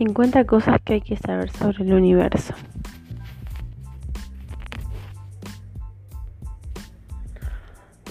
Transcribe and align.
50 0.00 0.46
cosas 0.46 0.80
que 0.82 0.94
hay 0.94 1.00
que 1.02 1.14
saber 1.14 1.50
sobre 1.50 1.84
el 1.84 1.92
universo. 1.92 2.54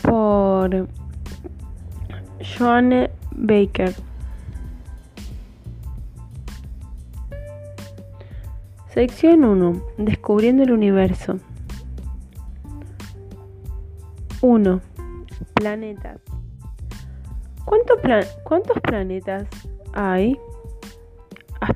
Por 0.04 0.87
Joan 2.55 3.09
Baker. 3.31 3.95
Sección 8.93 9.43
1. 9.43 9.81
Descubriendo 9.97 10.61
el 10.61 10.71
universo. 10.71 11.39
1. 14.42 14.81
Planetas. 15.56 16.21
¿Cuántos 17.65 18.79
planetas 18.81 19.47
hay? 19.93 20.39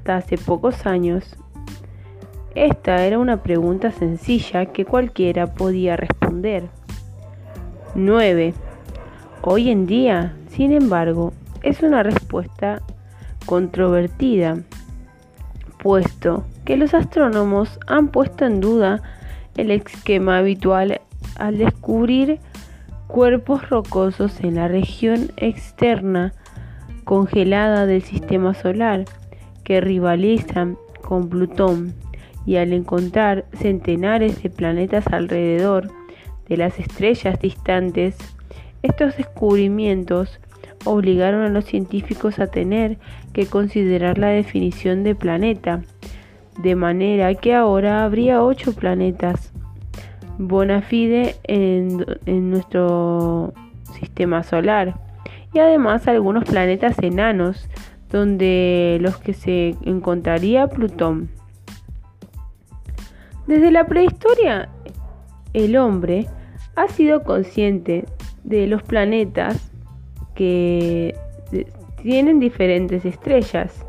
Hasta 0.04 0.18
hace 0.18 0.38
pocos 0.38 0.86
años. 0.86 1.24
Esta 2.56 3.06
era 3.06 3.20
una 3.20 3.42
pregunta 3.42 3.92
sencilla 3.92 4.66
que 4.66 4.84
cualquiera 4.84 5.54
podía 5.54 5.96
responder. 5.96 6.66
9. 7.96 8.54
Hoy 9.44 9.70
en 9.70 9.86
día, 9.86 10.34
sin 10.50 10.74
embargo, 10.74 11.32
es 11.62 11.84
una 11.84 12.04
respuesta 12.04 12.82
controvertida, 13.46 14.58
puesto 15.82 16.44
que 16.66 16.76
los 16.76 16.94
astrónomos 16.94 17.80
han 17.88 18.10
puesto 18.10 18.46
en 18.46 18.60
duda 18.60 19.02
el 19.56 19.72
esquema 19.72 20.40
habitual 20.40 21.00
al 21.38 21.58
descubrir 21.58 22.40
cuerpos 23.08 23.70
rocosos 23.70 24.42
en 24.42 24.56
la 24.56 24.68
región 24.68 25.32
externa 25.38 26.34
congelada 27.06 27.86
del 27.86 28.02
sistema 28.02 28.54
solar 28.54 29.06
que 29.64 29.82
rivalizan 29.82 30.78
con 31.02 31.30
Plutón 31.30 31.94
y 32.46 32.58
al 32.58 32.74
encontrar 32.74 33.46
centenares 33.54 34.44
de 34.44 34.50
planetas 34.50 35.08
alrededor 35.08 35.90
de 36.48 36.58
las 36.58 36.80
estrellas 36.80 37.40
distantes, 37.40 38.18
estos 38.82 39.16
descubrimientos 39.18 40.40
obligaron 40.86 41.42
a 41.42 41.50
los 41.50 41.66
científicos 41.66 42.40
a 42.40 42.48
tener 42.48 42.98
que 43.32 43.46
considerar 43.46 44.18
la 44.18 44.28
definición 44.28 45.04
de 45.04 45.16
planeta, 45.16 45.82
de 46.62 46.76
manera 46.76 47.34
que 47.36 47.56
ahora 47.56 48.04
habría 48.04 48.44
ocho 48.44 48.74
planetas 48.74 49.54
bona 50.38 50.82
fide 50.82 51.36
en, 51.44 52.06
en 52.26 52.50
nuestro 52.50 53.54
sistema 54.00 54.44
solar 54.44 54.96
y 55.54 55.60
además 55.60 56.08
algunos 56.08 56.44
planetas 56.46 56.98
enanos 57.00 57.70
donde 58.14 59.00
los 59.02 59.18
que 59.18 59.34
se 59.34 59.76
encontraría 59.82 60.68
Plutón. 60.68 61.30
Desde 63.48 63.72
la 63.72 63.88
prehistoria, 63.88 64.70
el 65.54 65.76
hombre 65.76 66.28
ha 66.76 66.88
sido 66.88 67.24
consciente 67.24 68.06
de 68.44 68.68
los 68.68 68.84
planetas 68.84 69.72
que 70.36 71.18
tienen 72.04 72.40
diferentes 72.40 73.04
estrellas 73.04 73.84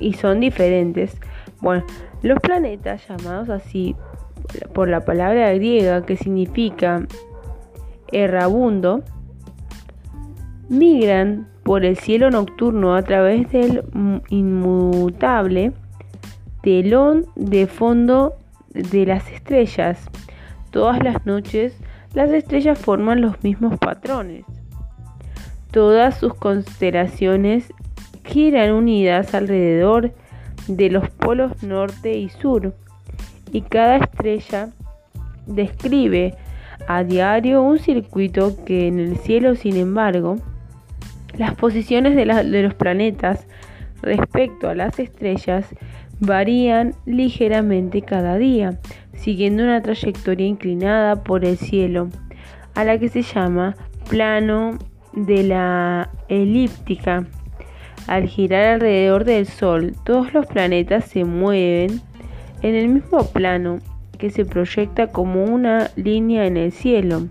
y 0.00 0.14
son 0.14 0.40
diferentes. 0.40 1.20
Bueno, 1.60 1.84
los 2.22 2.40
planetas 2.40 3.06
llamados 3.08 3.48
así 3.48 3.94
por 4.74 4.88
la 4.88 5.04
palabra 5.04 5.52
griega 5.54 6.04
que 6.04 6.16
significa 6.16 7.06
errabundo 8.10 9.04
migran 10.68 11.48
por 11.62 11.84
el 11.84 11.96
cielo 11.96 12.30
nocturno 12.30 12.94
a 12.94 13.02
través 13.02 13.50
del 13.50 13.84
inmutable 14.28 15.72
telón 16.62 17.26
de 17.36 17.66
fondo 17.66 18.34
de 18.70 19.06
las 19.06 19.30
estrellas. 19.30 20.08
Todas 20.70 21.02
las 21.02 21.26
noches 21.26 21.76
las 22.14 22.30
estrellas 22.30 22.78
forman 22.78 23.20
los 23.20 23.42
mismos 23.42 23.78
patrones. 23.78 24.44
Todas 25.70 26.18
sus 26.18 26.34
constelaciones 26.34 27.72
giran 28.24 28.72
unidas 28.72 29.34
alrededor 29.34 30.12
de 30.66 30.90
los 30.90 31.08
polos 31.10 31.62
norte 31.62 32.16
y 32.16 32.28
sur 32.28 32.74
y 33.52 33.62
cada 33.62 33.96
estrella 33.96 34.70
describe 35.46 36.34
a 36.86 37.04
diario 37.04 37.62
un 37.62 37.78
circuito 37.78 38.64
que 38.64 38.88
en 38.88 38.98
el 39.00 39.16
cielo, 39.16 39.54
sin 39.56 39.76
embargo, 39.76 40.36
las 41.36 41.54
posiciones 41.54 42.16
de, 42.16 42.24
los 42.62 42.74
planetas 42.74 43.46
respecto 44.02 44.68
a 44.68 44.74
las 44.74 44.98
estrellas 44.98 45.66
varían 46.20 46.94
ligeramente 47.06 48.02
cada 48.02 48.38
día, 48.38 48.78
siguiendo 49.14 49.62
una 49.62 49.82
trayectoria 49.82 50.46
inclinada 50.46 51.22
por 51.22 51.44
el 51.44 51.56
cielo, 51.56 52.08
a 52.74 52.84
la 52.84 52.98
que 52.98 53.08
se 53.08 53.22
llama 53.22 53.76
plano 54.08 54.78
de 55.12 55.42
la 55.42 56.10
elíptica. 56.28 57.26
Al 58.06 58.26
girar 58.26 58.64
alrededor 58.74 59.24
del 59.24 59.46
Sol, 59.46 59.94
todos 60.04 60.32
los 60.32 60.46
planetas 60.46 61.04
se 61.04 61.24
mueven 61.24 62.00
en 62.62 62.74
el 62.74 62.88
mismo 62.88 63.24
plano 63.26 63.78
que 64.18 64.30
se 64.30 64.44
proyecta 64.44 65.08
como 65.08 65.44
una 65.44 65.90
línea 65.96 66.46
en 66.46 66.56
el 66.56 66.72
cielo. 66.72 67.28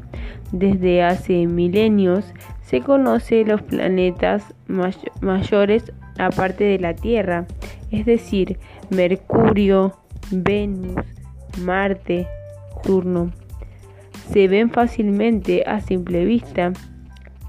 Desde 0.51 1.03
hace 1.03 1.45
milenios 1.45 2.25
se 2.61 2.81
conoce 2.81 3.43
los 3.45 3.61
planetas 3.61 4.43
mayores 5.21 5.91
aparte 6.17 6.63
de 6.63 6.79
la 6.79 6.93
Tierra, 6.93 7.45
es 7.91 8.05
decir, 8.05 8.57
Mercurio, 8.89 9.93
Venus, 10.31 10.95
Marte, 11.61 12.27
Saturno. 12.87 13.31
Se 14.31 14.47
ven 14.47 14.69
fácilmente 14.69 15.63
a 15.67 15.81
simple 15.81 16.23
vista, 16.23 16.71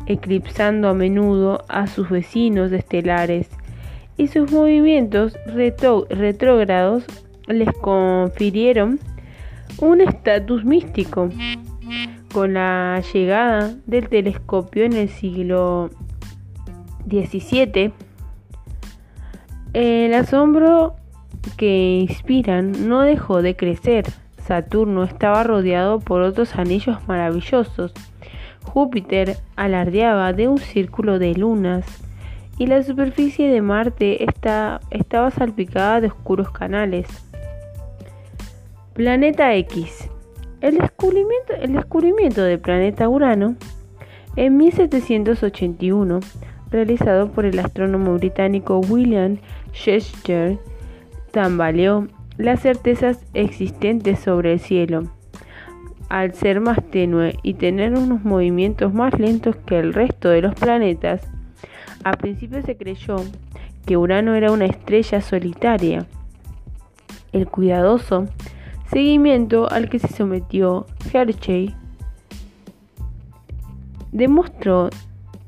eclipsando 0.06 0.88
a 0.88 0.94
menudo 0.94 1.64
a 1.68 1.86
sus 1.86 2.10
vecinos 2.10 2.72
estelares, 2.72 3.48
y 4.16 4.26
sus 4.26 4.50
movimientos 4.50 5.38
retrógrados 5.46 7.04
les 7.46 7.70
confirieron 7.80 8.98
un 9.80 10.00
estatus 10.00 10.64
místico. 10.64 11.28
Con 12.32 12.54
la 12.54 13.02
llegada 13.12 13.74
del 13.86 14.08
telescopio 14.08 14.84
en 14.84 14.92
el 14.92 15.08
siglo 15.08 15.90
XVII, 17.08 17.92
el 19.72 20.14
asombro 20.14 20.96
que 21.56 22.06
inspiran 22.08 22.88
no 22.88 23.02
dejó 23.02 23.42
de 23.42 23.56
crecer. 23.56 24.04
Saturno 24.46 25.04
estaba 25.04 25.42
rodeado 25.44 26.00
por 26.00 26.22
otros 26.22 26.54
anillos 26.56 26.98
maravillosos. 27.06 27.92
Júpiter 28.62 29.36
alardeaba 29.56 30.32
de 30.32 30.48
un 30.48 30.58
círculo 30.58 31.18
de 31.18 31.34
lunas 31.34 31.86
y 32.58 32.66
la 32.66 32.82
superficie 32.82 33.48
de 33.48 33.62
Marte 33.62 34.24
estaba 34.24 35.30
salpicada 35.30 36.00
de 36.00 36.08
oscuros 36.08 36.50
canales. 36.50 37.06
Planeta 38.94 39.54
X 39.54 40.10
el 40.60 40.78
descubrimiento, 40.78 41.54
el 41.60 41.72
descubrimiento 41.72 42.42
del 42.42 42.58
planeta 42.58 43.08
Urano 43.08 43.56
en 44.36 44.56
1781, 44.56 46.20
realizado 46.70 47.30
por 47.32 47.44
el 47.44 47.58
astrónomo 47.58 48.14
británico 48.14 48.80
William 48.80 49.38
Shakespeare, 49.72 50.58
tambaleó 51.30 52.08
las 52.36 52.60
certezas 52.60 53.24
existentes 53.34 54.20
sobre 54.20 54.52
el 54.52 54.60
cielo. 54.60 55.04
Al 56.08 56.34
ser 56.34 56.60
más 56.60 56.78
tenue 56.90 57.36
y 57.42 57.54
tener 57.54 57.92
unos 57.92 58.24
movimientos 58.24 58.94
más 58.94 59.18
lentos 59.18 59.56
que 59.56 59.78
el 59.78 59.92
resto 59.92 60.30
de 60.30 60.42
los 60.42 60.54
planetas, 60.54 61.28
a 62.04 62.12
principio 62.12 62.62
se 62.62 62.76
creyó 62.76 63.16
que 63.84 63.96
Urano 63.96 64.34
era 64.34 64.52
una 64.52 64.66
estrella 64.66 65.20
solitaria. 65.20 66.06
El 67.32 67.48
cuidadoso 67.48 68.26
seguimiento 68.90 69.70
al 69.70 69.88
que 69.88 69.98
se 69.98 70.08
sometió 70.08 70.86
Hershey, 71.12 71.74
demostró 74.12 74.90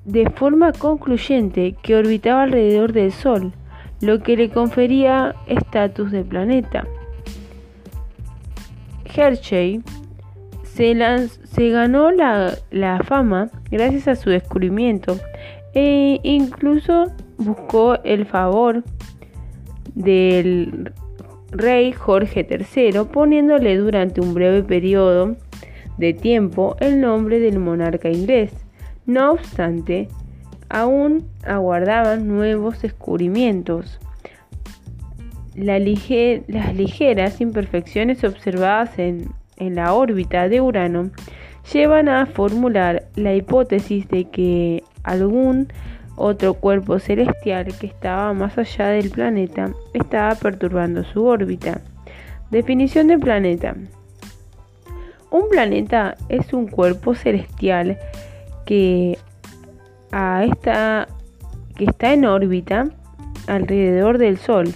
de 0.05 0.29
forma 0.31 0.73
concluyente 0.73 1.75
que 1.83 1.97
orbitaba 1.97 2.43
alrededor 2.43 2.93
del 2.93 3.13
Sol, 3.13 3.53
lo 4.01 4.23
que 4.23 4.37
le 4.37 4.51
confería 4.51 5.35
estatus 5.47 6.11
de 6.11 6.25
planeta. 6.25 6.87
Hershey 9.05 9.83
se, 10.65 11.71
ganó 11.71 12.11
la, 12.11 12.55
la, 12.71 13.03
fama 13.03 13.51
gracias 13.71 14.09
a 14.09 14.17
su 14.17 14.31
descubrimiento 14.31 15.19
e 15.75 16.21
incluso 16.23 17.13
buscó 17.37 18.03
el 18.03 18.25
favor 18.25 18.83
del 19.95 20.93
rey 21.51 21.93
Jorge 21.93 22.47
III, 22.49 23.05
poniéndole 23.13 23.77
durante 23.77 24.21
un 24.21 24.35
breve 24.35 24.63
periodo 24.63 25.37
de 25.99 26.15
tiempo 26.15 26.77
el 26.81 27.01
nombre 27.01 27.41
del 27.41 27.59
monarca 27.59 28.09
inglés. 28.09 28.53
No 29.07 29.33
obstante, 29.33 30.09
aún 30.69 31.29
aguardaban 31.45 32.29
nuevos 32.29 32.81
descubrimientos. 32.83 33.99
las 35.55 35.83
ligeras 36.75 37.41
imperfecciones 37.41 38.25
observadas 38.25 38.99
en, 38.99 39.33
en 39.57 39.75
la 39.75 39.93
órbita 39.93 40.49
de 40.49 40.61
Urano 40.61 41.11
llevan 41.73 42.09
a 42.09 42.27
formular 42.27 43.09
la 43.17 43.35
hipótesis 43.35 44.09
de 44.09 44.25
que 44.31 44.83
algún 45.03 45.69
otro 46.17 46.55
cuerpo 46.55 46.99
celestial 46.99 47.69
que 47.79 47.87
estaba 47.87 48.33
más 48.35 48.59
allá 48.59 48.89
del 48.89 49.11
planeta 49.11 49.73
estaba 49.95 50.35
perturbando 50.35 51.05
su 51.05 51.25
órbita. 51.25 51.81
Definición 52.51 53.09
de 53.09 53.19
planeta. 53.19 53.77
Un 55.31 55.49
planeta 55.49 56.17
es 56.29 56.53
un 56.53 56.67
cuerpo 56.67 57.15
celestial 57.15 57.99
que, 58.67 59.17
está 60.11 61.07
en 62.13 62.25
órbita 62.25 62.89
alrededor 63.47 64.19
del 64.19 64.39
Sol. 64.39 64.75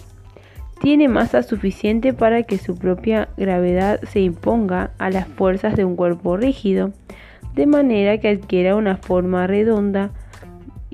Tiene 0.80 1.08
masa 1.08 1.42
suficiente 1.42 2.12
para 2.12 2.44
que 2.44 2.58
su 2.58 2.76
propia 2.76 3.28
gravedad 3.37 4.00
se 4.02 4.20
imponga 4.20 4.92
a 4.98 5.10
las 5.10 5.26
fuerzas 5.26 5.76
de 5.76 5.84
un 5.84 5.96
cuerpo 5.96 6.37
rígido, 6.37 6.92
de 7.54 7.66
manera 7.66 8.19
que 8.19 8.28
adquiera 8.28 8.76
una 8.76 8.96
forma 8.96 9.46
redonda 9.46 10.10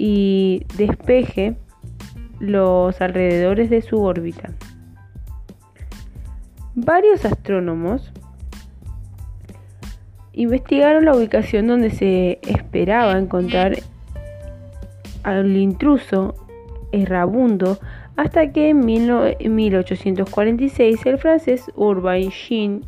y 0.02 0.64
despeje 0.78 1.56
los 2.38 3.02
alrededores 3.02 3.68
de 3.68 3.82
su 3.82 4.02
órbita. 4.02 4.50
Varios 6.74 7.26
astrónomos 7.26 8.10
investigaron 10.32 11.04
la 11.04 11.14
ubicación 11.14 11.66
donde 11.66 11.90
se 11.90 12.38
esperaba 12.48 13.18
encontrar 13.18 13.76
al 15.22 15.54
intruso 15.54 16.34
errabundo 16.92 17.78
hasta 18.16 18.52
que 18.52 18.70
en 18.70 18.86
1846 18.86 21.04
el 21.04 21.18
francés 21.18 21.70
Urbain 21.76 22.30
Jean 22.30 22.80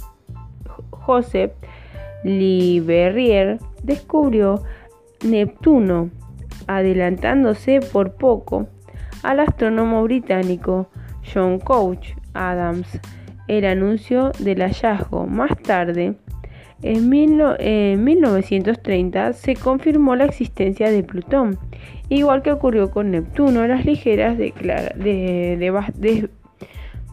Joseph 0.89 1.53
Leverrier 2.25 3.59
descubrió 3.83 4.63
Neptuno, 5.23 6.09
adelantándose 6.77 7.81
por 7.81 8.15
poco 8.15 8.69
al 9.23 9.41
astrónomo 9.41 10.03
británico 10.03 10.89
John 11.33 11.59
Couch 11.59 12.15
Adams 12.35 13.01
el 13.49 13.65
anuncio 13.65 14.31
del 14.39 14.63
hallazgo. 14.63 15.27
Más 15.27 15.51
tarde, 15.63 16.15
en, 16.83 17.09
1930 17.09 19.33
se 19.35 19.55
confirmó 19.55 20.17
la 20.17 20.25
existencia 20.25 20.91
de 20.91 21.03
Plutón, 21.03 21.59
igual 22.09 22.43
que 22.43 22.53
ocurrió 22.53 22.91
con 22.91 23.11
Neptuno, 23.11 23.67
las 23.67 23.85
ligeras 23.85 24.39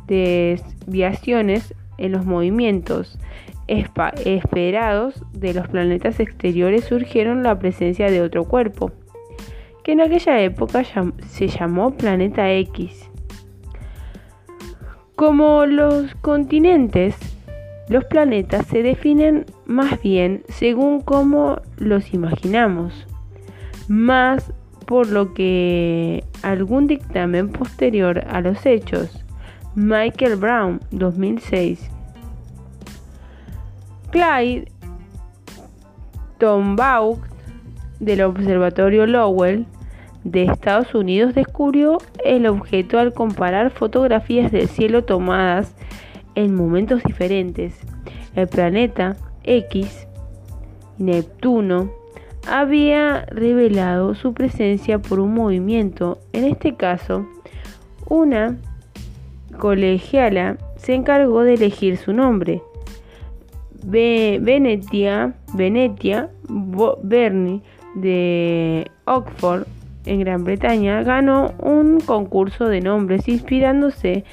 desviaciones 0.08 1.76
en 1.98 2.14
los 2.14 2.26
movimientos 2.26 3.20
esperados 3.68 5.22
de 5.34 5.54
los 5.54 5.68
planetas 5.68 6.20
exteriores 6.20 6.86
surgieron 6.86 7.44
la 7.44 7.60
presencia 7.60 8.10
de 8.10 8.22
otro 8.22 8.46
cuerpo, 8.46 8.92
en 9.92 10.02
aquella 10.02 10.40
época 10.42 10.84
se 11.28 11.48
llamó 11.48 11.92
Planeta 11.92 12.52
X. 12.52 13.10
Como 15.16 15.66
los 15.66 16.16
continentes 16.16 17.16
los 17.90 18.06
planetas 18.06 18.68
se 18.68 18.84
definen 18.84 19.48
más 19.66 20.00
bien 20.02 20.44
según 20.48 21.02
cómo 21.02 21.60
los 21.78 22.14
imaginamos, 22.14 23.08
más 23.88 24.54
por 24.86 25.10
lo 25.10 25.34
que 25.34 26.24
algún 26.44 26.86
dictamen 26.86 27.50
posterior 27.50 28.24
a 28.30 28.42
los 28.42 28.64
hechos. 28.68 29.26
Michael 29.74 30.36
Brown, 30.36 30.80
2006. 30.92 31.90
Clyde 34.12 34.72
Tombaugh 36.38 37.20
del 38.00 38.22
Observatorio 38.22 39.08
Lowell 39.08 39.66
de 40.24 40.44
Estados 40.44 40.94
Unidos 40.94 41.34
descubrió 41.34 41.98
el 42.24 42.46
objeto 42.48 43.00
al 43.00 43.14
comparar 43.14 43.72
fotografías 43.72 44.52
del 44.52 44.68
cielo 44.68 45.04
tomadas 45.04 45.76
en 46.36 46.56
momentos 46.56 47.04
diferentes. 47.04 47.80
El 48.36 48.48
planeta 48.48 49.16
X, 49.44 50.08
Neptuno, 50.98 51.92
había 52.48 53.26
revelado 53.30 54.16
su 54.16 54.34
presencia 54.34 55.00
por 55.00 55.20
un 55.20 55.34
movimiento. 55.34 56.18
En 56.34 56.46
este 56.46 56.76
caso, 56.76 57.26
una 58.08 58.58
colegiala 59.58 60.58
se 60.78 60.94
encargó 60.94 61.44
de 61.44 61.56
elegir 61.56 61.98
su 61.98 62.14
nombre. 62.14 62.62
Venetia, 63.84 65.34
Venetia 65.54 66.30
Berni 67.04 67.62
de 67.96 68.90
Oxford 69.06 69.66
en 70.10 70.22
Gran 70.22 70.44
Bretaña 70.44 71.04
ganó 71.04 71.54
un 71.60 72.00
concurso 72.00 72.68
de 72.68 72.82
nombres 72.82 73.28
inspirándose 73.28 74.24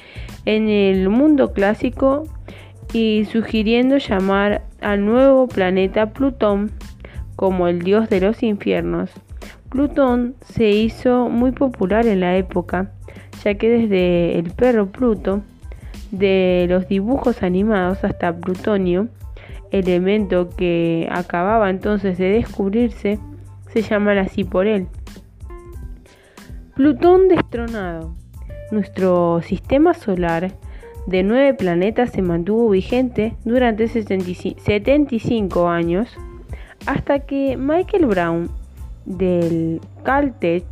en 0.45 0.69
el 0.69 1.09
mundo 1.09 1.53
clásico 1.53 2.23
y 2.93 3.25
sugiriendo 3.31 3.97
llamar 3.97 4.63
al 4.81 5.05
nuevo 5.05 5.47
planeta 5.47 6.13
Plutón 6.13 6.71
como 7.35 7.67
el 7.67 7.83
dios 7.83 8.09
de 8.09 8.21
los 8.21 8.41
infiernos. 8.41 9.11
Plutón 9.69 10.35
se 10.41 10.69
hizo 10.69 11.29
muy 11.29 11.51
popular 11.51 12.07
en 12.07 12.21
la 12.21 12.37
época, 12.37 12.91
ya 13.43 13.55
que 13.55 13.69
desde 13.69 14.39
el 14.39 14.51
perro 14.51 14.87
Pluto, 14.87 15.41
de 16.11 16.65
los 16.69 16.87
dibujos 16.87 17.43
animados 17.43 18.03
hasta 18.03 18.35
Plutonio, 18.35 19.09
elemento 19.71 20.49
que 20.55 21.07
acababa 21.11 21.69
entonces 21.69 22.17
de 22.17 22.29
descubrirse, 22.29 23.19
se 23.73 23.81
llaman 23.81 24.17
así 24.17 24.43
por 24.43 24.65
él. 24.65 24.87
Plutón 26.77 27.27
destronado. 27.27 28.13
Nuestro 28.69 29.41
sistema 29.41 29.95
solar 29.95 30.51
de 31.07 31.23
nueve 31.23 31.55
planetas 31.55 32.11
se 32.11 32.21
mantuvo 32.21 32.69
vigente 32.69 33.33
durante 33.45 33.87
75 33.87 35.69
años 35.69 36.15
hasta 36.85 37.21
que 37.21 37.57
Michael 37.57 38.05
Brown 38.05 38.51
del 39.05 39.81
Caltech 40.03 40.67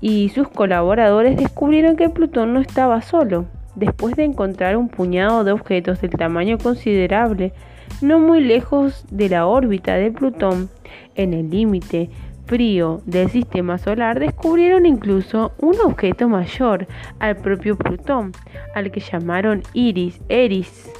y 0.00 0.30
sus 0.30 0.48
colaboradores 0.48 1.36
descubrieron 1.36 1.94
que 1.94 2.08
Plutón 2.08 2.52
no 2.52 2.58
estaba 2.58 3.02
solo, 3.02 3.46
después 3.76 4.16
de 4.16 4.24
encontrar 4.24 4.76
un 4.76 4.88
puñado 4.88 5.44
de 5.44 5.52
objetos 5.52 6.00
del 6.00 6.10
tamaño 6.10 6.58
considerable 6.58 7.52
no 8.00 8.18
muy 8.18 8.40
lejos 8.40 9.04
de 9.12 9.28
la 9.28 9.46
órbita 9.46 9.94
de 9.94 10.10
Plutón, 10.10 10.70
en 11.14 11.34
el 11.34 11.50
límite 11.50 12.10
frío 12.46 13.00
del 13.06 13.30
sistema 13.30 13.78
solar 13.78 14.20
descubrieron 14.20 14.86
incluso 14.86 15.52
un 15.58 15.74
objeto 15.84 16.28
mayor 16.28 16.86
al 17.18 17.36
propio 17.36 17.76
Plutón, 17.76 18.32
al 18.74 18.90
que 18.90 19.00
llamaron 19.00 19.62
Iris, 19.74 20.20
Eris. 20.28 20.90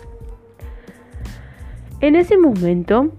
En 2.00 2.16
ese 2.16 2.37
momento, 2.37 3.12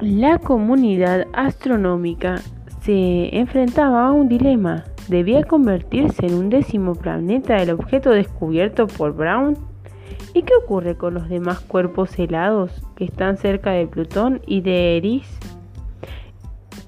la 0.00 0.38
comunidad 0.38 1.26
astronómica 1.32 2.40
se 2.80 3.36
enfrentaba 3.36 4.06
a 4.06 4.12
un 4.12 4.28
dilema. 4.28 4.84
¿Debía 5.08 5.42
convertirse 5.44 6.26
en 6.26 6.34
un 6.34 6.48
décimo 6.48 6.94
planeta 6.94 7.56
del 7.56 7.70
objeto 7.70 8.10
descubierto 8.10 8.86
por 8.86 9.14
Brown? 9.14 9.56
¿Y 10.34 10.42
qué 10.42 10.54
ocurre 10.54 10.96
con 10.96 11.14
los 11.14 11.28
demás 11.28 11.60
cuerpos 11.60 12.18
helados 12.18 12.82
que 12.96 13.04
están 13.04 13.36
cerca 13.36 13.72
de 13.72 13.86
Plutón 13.86 14.40
y 14.46 14.62
de 14.62 14.96
Eris? 14.96 15.38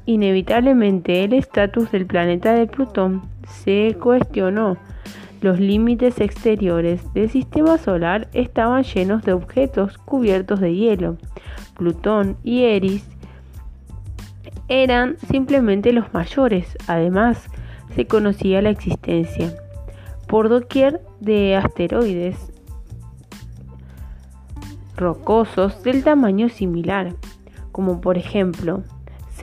Inevitablemente 0.07 1.25
el 1.25 1.33
estatus 1.33 1.91
del 1.91 2.07
planeta 2.07 2.53
de 2.53 2.67
Plutón 2.67 3.23
se 3.49 3.97
cuestionó. 4.01 4.77
Los 5.41 5.61
límites 5.61 6.21
exteriores 6.21 7.13
del 7.15 7.31
sistema 7.31 7.79
solar 7.79 8.29
estaban 8.33 8.83
llenos 8.83 9.23
de 9.23 9.33
objetos 9.33 9.99
cubiertos 9.99 10.61
de 10.61 10.75
hielo. 10.75 11.17
Plutón 11.77 12.37
y 12.43 12.65
Eris 12.65 13.07
eran 14.69 15.17
simplemente 15.31 15.93
los 15.93 16.13
mayores. 16.13 16.77
Además, 16.87 17.49
se 17.95 18.07
conocía 18.07 18.63
la 18.63 18.71
existencia 18.71 19.55
por 20.27 20.49
doquier 20.49 21.01
de 21.21 21.57
asteroides 21.57 22.53
rocosos 24.97 25.83
del 25.83 26.05
tamaño 26.05 26.49
similar, 26.49 27.15
como 27.73 28.01
por 28.01 28.17
ejemplo 28.17 28.83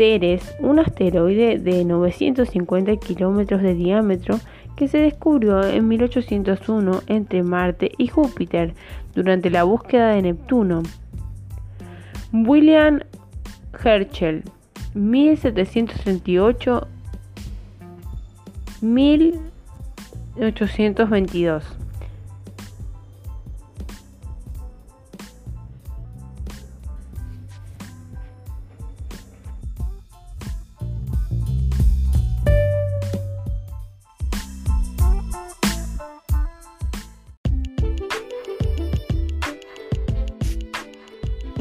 Ceres, 0.02 0.56
un 0.58 0.80
asteroide 0.80 1.60
de 1.60 1.86
950 1.86 2.96
kilómetros 2.96 3.62
de 3.62 3.76
diámetro 3.76 4.40
que 4.76 4.88
se 4.88 4.98
descubrió 4.98 5.64
en 5.64 5.88
1801 5.88 7.04
entre 7.06 7.44
Marte 7.44 7.92
y 8.00 8.08
Júpiter 8.08 8.74
durante 9.14 9.52
la 9.52 9.64
búsqueda 9.64 10.14
de 10.14 10.24
Neptuno. 10.24 10.82
William 12.34 13.02
Herschel, 13.80 14.44
1738 14.96 16.88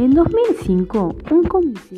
En 0.00 0.14
2005, 0.14 1.14
un 1.30 1.42
comité 1.42 1.96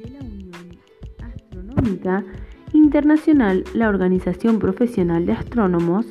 de 0.00 0.10
la 0.10 0.18
Unión 0.18 0.80
Astronómica 1.22 2.24
Internacional, 2.72 3.62
la 3.72 3.88
Organización 3.88 4.58
Profesional 4.58 5.26
de 5.26 5.34
Astrónomos, 5.34 6.06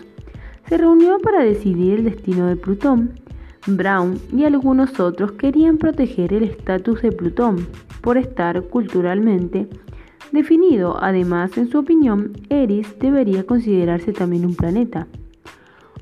se 0.69 0.77
reunió 0.77 1.19
para 1.19 1.43
decidir 1.43 1.95
el 1.95 2.05
destino 2.05 2.47
de 2.47 2.55
Plutón. 2.55 3.19
Brown 3.67 4.17
y 4.33 4.45
algunos 4.45 4.97
otros 5.01 5.33
querían 5.33 5.77
proteger 5.77 6.31
el 6.31 6.43
estatus 6.43 7.01
de 7.01 7.11
Plutón 7.11 7.67
por 7.99 8.17
estar 8.17 8.61
culturalmente 8.69 9.67
definido. 10.31 10.95
Además, 11.03 11.57
en 11.57 11.69
su 11.69 11.79
opinión, 11.79 12.31
Eris 12.47 12.97
debería 12.97 13.45
considerarse 13.45 14.13
también 14.13 14.45
un 14.45 14.55
planeta. 14.55 15.05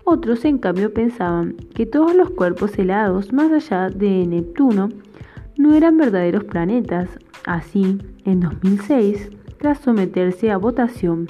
Otros, 0.03 0.45
en 0.45 0.59
cambio, 0.59 0.93
pensaban 0.93 1.55
que 1.73 1.87
todos 1.87 2.13
los 2.13 2.29
cuerpos 2.29 2.77
helados 2.77 3.33
más 3.33 3.51
allá 3.51 3.89
de 3.89 4.27
Neptuno 4.27 4.89
no 5.57 5.75
eran 5.75 5.97
verdaderos 5.97 6.43
planetas. 6.45 7.09
Así, 7.45 7.99
en 8.25 8.39
2006, 8.39 9.29
tras 9.57 9.79
someterse 9.79 10.51
a 10.51 10.57
votación, 10.57 11.27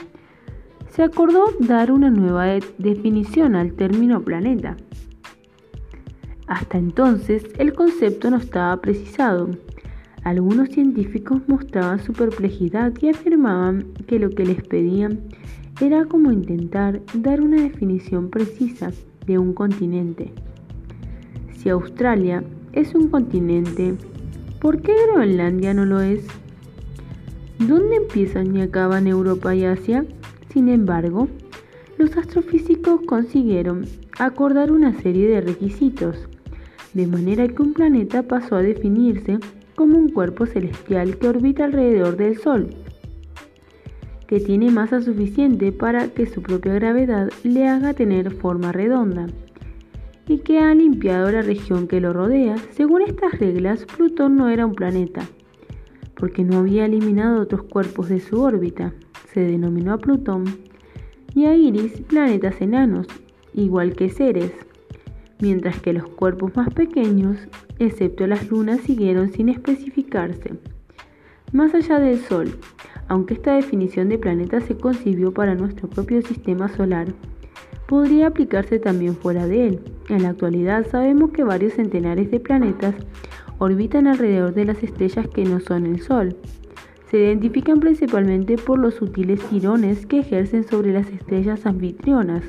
se 0.90 1.04
acordó 1.04 1.46
dar 1.60 1.92
una 1.92 2.10
nueva 2.10 2.46
definición 2.78 3.56
al 3.56 3.74
término 3.74 4.22
planeta. 4.22 4.78
Hasta 6.48 6.78
entonces, 6.78 7.46
el 7.58 7.74
concepto 7.74 8.30
no 8.30 8.38
estaba 8.38 8.80
precisado. 8.80 9.50
Algunos 10.24 10.70
científicos 10.70 11.42
mostraban 11.48 12.00
su 12.00 12.14
perplejidad 12.14 12.94
y 13.02 13.10
afirmaban 13.10 13.94
que 14.08 14.20
lo 14.20 14.30
que 14.30 14.46
les 14.46 14.62
pedían 14.64 15.22
era 15.82 16.06
como 16.06 16.32
intentar 16.32 17.02
dar 17.14 17.42
una 17.42 17.62
definición 17.62 18.30
precisa 18.30 18.92
de 19.26 19.38
un 19.38 19.54
continente. 19.54 20.32
Si 21.56 21.70
Australia 21.70 22.44
es 22.74 22.94
un 22.94 23.08
continente, 23.08 23.96
¿Por 24.64 24.82
qué 24.82 24.94
Groenlandia 25.08 25.74
no 25.74 25.84
lo 25.84 26.00
es? 26.00 26.26
¿Dónde 27.60 27.98
empiezan 27.98 28.56
y 28.56 28.62
acaban 28.62 29.08
Europa 29.08 29.54
y 29.54 29.66
Asia? 29.66 30.06
Sin 30.54 30.70
embargo, 30.70 31.28
los 31.98 32.16
astrofísicos 32.16 33.02
consiguieron 33.06 33.84
acordar 34.18 34.72
una 34.72 34.94
serie 35.02 35.28
de 35.28 35.42
requisitos, 35.42 36.30
de 36.94 37.08
manera 37.08 37.46
que 37.46 37.62
un 37.62 37.74
planeta 37.74 38.24
pasó 38.24 38.56
a 38.56 38.62
definirse 38.62 39.38
como 39.76 39.98
un 39.98 40.08
cuerpo 40.08 40.46
celestial 40.46 41.18
que 41.18 41.28
orbita 41.28 41.66
alrededor 41.66 42.16
del 42.16 42.38
Sol, 42.38 42.70
que 44.28 44.40
tiene 44.40 44.72
masa 44.72 45.02
suficiente 45.02 45.74
para 45.74 46.08
que 46.08 46.26
su 46.26 46.42
propia 46.42 46.76
gravedad 46.76 47.30
le 47.44 47.68
haga 47.68 47.94
tener 47.94 48.32
forma 48.32 48.72
redonda 48.72 49.28
y 50.28 50.40
que 50.40 50.60
ha 50.60 50.74
limpiado 50.74 51.32
la 51.32 51.42
región 51.42 51.88
que 51.88 52.00
lo 52.00 52.14
rodea, 52.14 52.58
según 52.72 53.02
estas 53.02 53.40
reglas, 53.40 53.86
Plutón 53.86 54.36
no 54.36 54.50
era 54.50 54.66
un 54.66 54.74
planeta, 54.74 55.28
porque 56.16 56.44
no 56.44 56.60
había 56.60 56.86
eliminado 56.86 57.42
otros 57.42 57.64
cuerpos 57.64 58.10
de 58.10 58.20
su 58.20 58.42
órbita. 58.42 58.94
Se 59.34 59.42
denominó 59.42 59.94
a 59.94 59.98
Plutón 59.98 60.46
y 61.34 61.46
a 61.46 61.56
Iris 61.56 62.02
planetas 62.02 62.62
enanos, 62.62 63.08
igual 63.54 63.96
que 63.96 64.10
Ceres, 64.10 64.54
mientras 65.40 65.82
que 65.82 65.94
los 65.94 66.08
cuerpos 66.08 66.56
más 66.56 66.74
pequeños, 66.74 67.38
excepto 67.80 68.28
las 68.28 68.50
lunas, 68.50 68.82
siguieron 68.82 69.32
sin 69.32 69.50
especificarse. 69.50 70.54
Más 71.52 71.74
allá 71.74 72.00
del 72.00 72.20
Sol, 72.20 72.58
aunque 73.08 73.34
esta 73.34 73.56
definición 73.56 74.10
de 74.10 74.18
planeta 74.18 74.62
se 74.62 74.78
concibió 74.78 75.34
para 75.34 75.56
nuestro 75.56 75.90
propio 75.90 76.22
sistema 76.22 76.70
solar, 76.70 77.08
podría 77.88 78.28
aplicarse 78.28 78.80
también 78.80 79.16
fuera 79.16 79.48
de 79.48 79.68
él. 79.68 79.80
En 80.10 80.24
la 80.24 80.30
actualidad 80.30 80.88
sabemos 80.90 81.32
que 81.32 81.44
varios 81.44 81.74
centenares 81.74 82.32
de 82.32 82.40
planetas 82.40 82.96
orbitan 83.60 84.08
alrededor 84.08 84.54
de 84.54 84.66
las 84.66 84.84
estrellas 84.84 85.28
que 85.28 85.46
no 85.46 85.60
son 85.60 85.86
el 85.86 86.02
Sol. 86.02 86.36
Se 87.10 87.18
identifican 87.18 87.80
principalmente 87.80 88.58
por 88.58 88.80
los 88.80 88.96
sutiles 88.96 89.40
tirones 89.50 90.06
que 90.06 90.20
ejercen 90.20 90.64
sobre 90.64 90.94
las 90.94 91.08
estrellas 91.10 91.66
anfitrionas. 91.66 92.44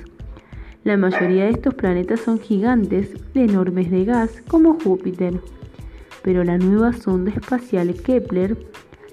La 0.85 0.97
mayoría 0.97 1.45
de 1.45 1.51
estos 1.51 1.75
planetas 1.75 2.21
son 2.21 2.39
gigantes, 2.39 3.15
enormes 3.35 3.91
de 3.91 4.05
gas, 4.05 4.43
como 4.49 4.79
Júpiter. 4.81 5.41
Pero 6.23 6.45
la 6.45 6.57
nueva 6.57 6.93
sonda 6.93 7.31
espacial 7.31 7.95
Kepler, 7.95 8.57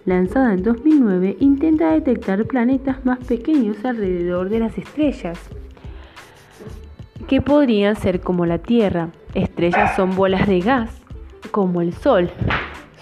lanzada 0.06 0.54
en 0.54 0.64
2009, 0.64 1.38
intenta 1.40 1.92
detectar 1.92 2.46
planetas 2.46 3.06
más 3.06 3.20
pequeños 3.20 3.84
alrededor 3.84 4.50
de 4.50 4.60
las 4.60 4.78
estrellas 4.78 5.38
que 7.22 7.42
podrían 7.42 7.96
ser 7.96 8.22
como 8.22 8.46
la 8.46 8.58
Tierra. 8.58 9.10
Estrellas 9.34 9.96
son 9.96 10.16
bolas 10.16 10.48
de 10.48 10.60
gas, 10.60 11.02
como 11.52 11.82
el 11.82 11.94
Sol, 11.94 12.30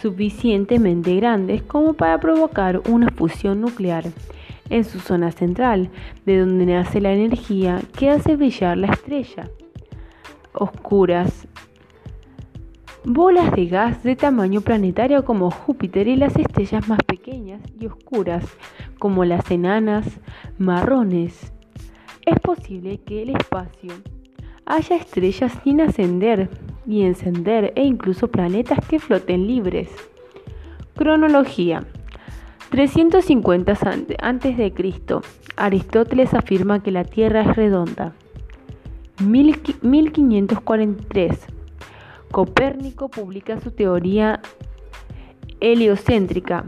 suficientemente 0.02 1.16
grandes 1.16 1.62
como 1.64 1.94
para 1.94 2.20
provocar 2.20 2.82
una 2.90 3.10
fusión 3.10 3.62
nuclear 3.62 4.06
en 4.70 4.84
su 4.84 5.00
zona 5.00 5.32
central, 5.32 5.90
de 6.26 6.40
donde 6.40 6.66
nace 6.66 7.02
la 7.02 7.14
energía 7.14 7.82
que 7.98 8.10
hace 8.10 8.36
brillar 8.36 8.78
la 8.78 8.88
estrella. 8.88 9.50
Oscuras. 10.54 11.48
Bolas 13.06 13.52
de 13.54 13.66
gas 13.66 14.04
de 14.04 14.16
tamaño 14.16 14.62
planetario 14.62 15.24
como 15.24 15.52
Júpiter 15.52 16.08
y 16.08 16.16
las 16.16 16.36
estrellas 16.36 16.88
más 16.88 17.00
pequeñas 17.04 17.62
y 17.80 17.86
oscuras 17.86 18.46
como 19.00 19.24
las 19.24 19.50
enanas 19.50 20.06
marrones 20.58 21.54
es 22.26 22.40
posible 22.40 23.00
que 23.06 23.24
el 23.24 23.32
espacio 23.32 23.92
haya 24.66 24.96
estrellas 24.96 25.52
sin 25.64 25.82
ascender 25.82 26.50
y 26.86 27.02
encender 27.04 27.74
e 27.76 27.84
incluso 27.84 28.30
planetas 28.30 28.80
que 28.88 29.00
floten 29.00 29.48
libres. 29.48 29.90
Cronología 30.96 31.84
350 32.70 33.72
a.C. 33.72 34.74
Aristóteles 35.56 36.34
afirma 36.34 36.84
que 36.84 36.92
la 36.92 37.04
Tierra 37.04 37.42
es 37.42 37.56
redonda. 37.56 38.14
1543. 39.20 41.48
Copérnico 42.32 43.10
publica 43.10 43.60
su 43.60 43.72
teoría 43.72 44.42
heliocéntrica. 45.60 46.66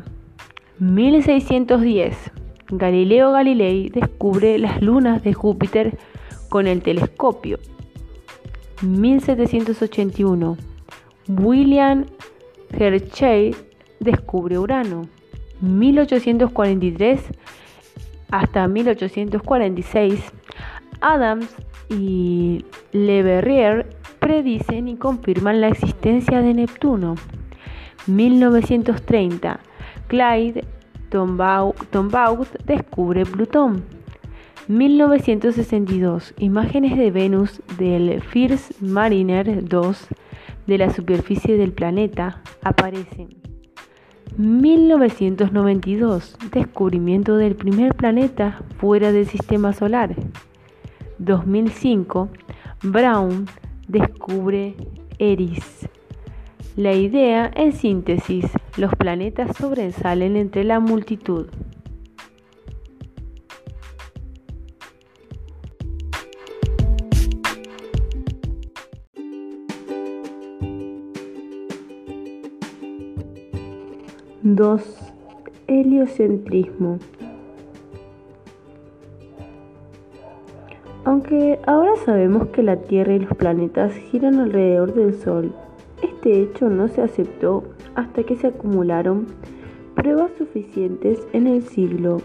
1610. 0.79 2.31
Galileo 2.71 3.33
Galilei 3.33 3.89
descubre 3.89 4.57
las 4.57 4.81
lunas 4.81 5.21
de 5.23 5.33
Júpiter 5.33 5.97
con 6.47 6.67
el 6.67 6.81
telescopio. 6.81 7.59
1781. 8.81 10.57
William 11.27 12.05
Hershey 12.71 13.53
descubre 13.99 14.57
Urano. 14.57 15.01
1843 15.59 17.21
hasta 18.31 18.67
1846. 18.69 20.23
Adams 21.01 21.53
y 21.89 22.63
Le 22.93 23.21
Verrier 23.21 23.97
predicen 24.19 24.87
y 24.87 24.95
confirman 24.95 25.59
la 25.59 25.67
existencia 25.67 26.41
de 26.41 26.53
Neptuno. 26.53 27.15
1930. 28.07 29.59
Clyde 30.07 30.63
Tombaugh 31.11 32.47
descubre 32.65 33.25
Plutón. 33.25 33.83
1962. 34.69 36.33
Imágenes 36.37 36.97
de 36.97 37.11
Venus 37.11 37.61
del 37.77 38.21
First 38.21 38.81
Mariner 38.81 39.67
2 39.67 40.07
de 40.67 40.77
la 40.77 40.89
superficie 40.89 41.57
del 41.57 41.73
planeta 41.73 42.41
aparecen. 42.63 43.27
1992. 44.37 46.37
Descubrimiento 46.53 47.35
del 47.35 47.55
primer 47.55 47.93
planeta 47.93 48.61
fuera 48.77 49.11
del 49.11 49.27
sistema 49.27 49.73
solar. 49.73 50.15
2005. 51.17 52.29
Brown 52.83 53.47
descubre 53.89 54.77
Eris. 55.19 55.89
La 56.77 56.93
idea, 56.93 57.51
en 57.53 57.73
síntesis, 57.73 58.45
los 58.77 58.95
planetas 58.95 59.57
sobresalen 59.57 60.37
entre 60.37 60.63
la 60.63 60.79
multitud. 60.79 61.47
Dos, 74.41 74.81
heliocentrismo. 75.67 76.99
Aunque 81.03 81.59
ahora 81.67 81.97
sabemos 82.05 82.47
que 82.47 82.63
la 82.63 82.77
Tierra 82.77 83.13
y 83.13 83.19
los 83.19 83.35
planetas 83.35 83.93
giran 83.93 84.39
alrededor 84.39 84.93
del 84.93 85.15
Sol, 85.15 85.53
este 86.01 86.41
hecho 86.41 86.69
no 86.69 86.87
se 86.87 87.01
aceptó 87.01 87.63
hasta 87.95 88.23
que 88.23 88.35
se 88.35 88.47
acumularon 88.47 89.27
pruebas 89.95 90.31
suficientes 90.37 91.27
en 91.33 91.47
el 91.47 91.63
siglo 91.63 92.21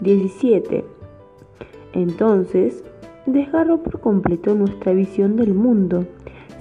XVII. 0.00 0.84
Entonces, 1.92 2.84
desgarró 3.26 3.82
por 3.82 4.00
completo 4.00 4.54
nuestra 4.54 4.92
visión 4.92 5.36
del 5.36 5.54
mundo. 5.54 6.06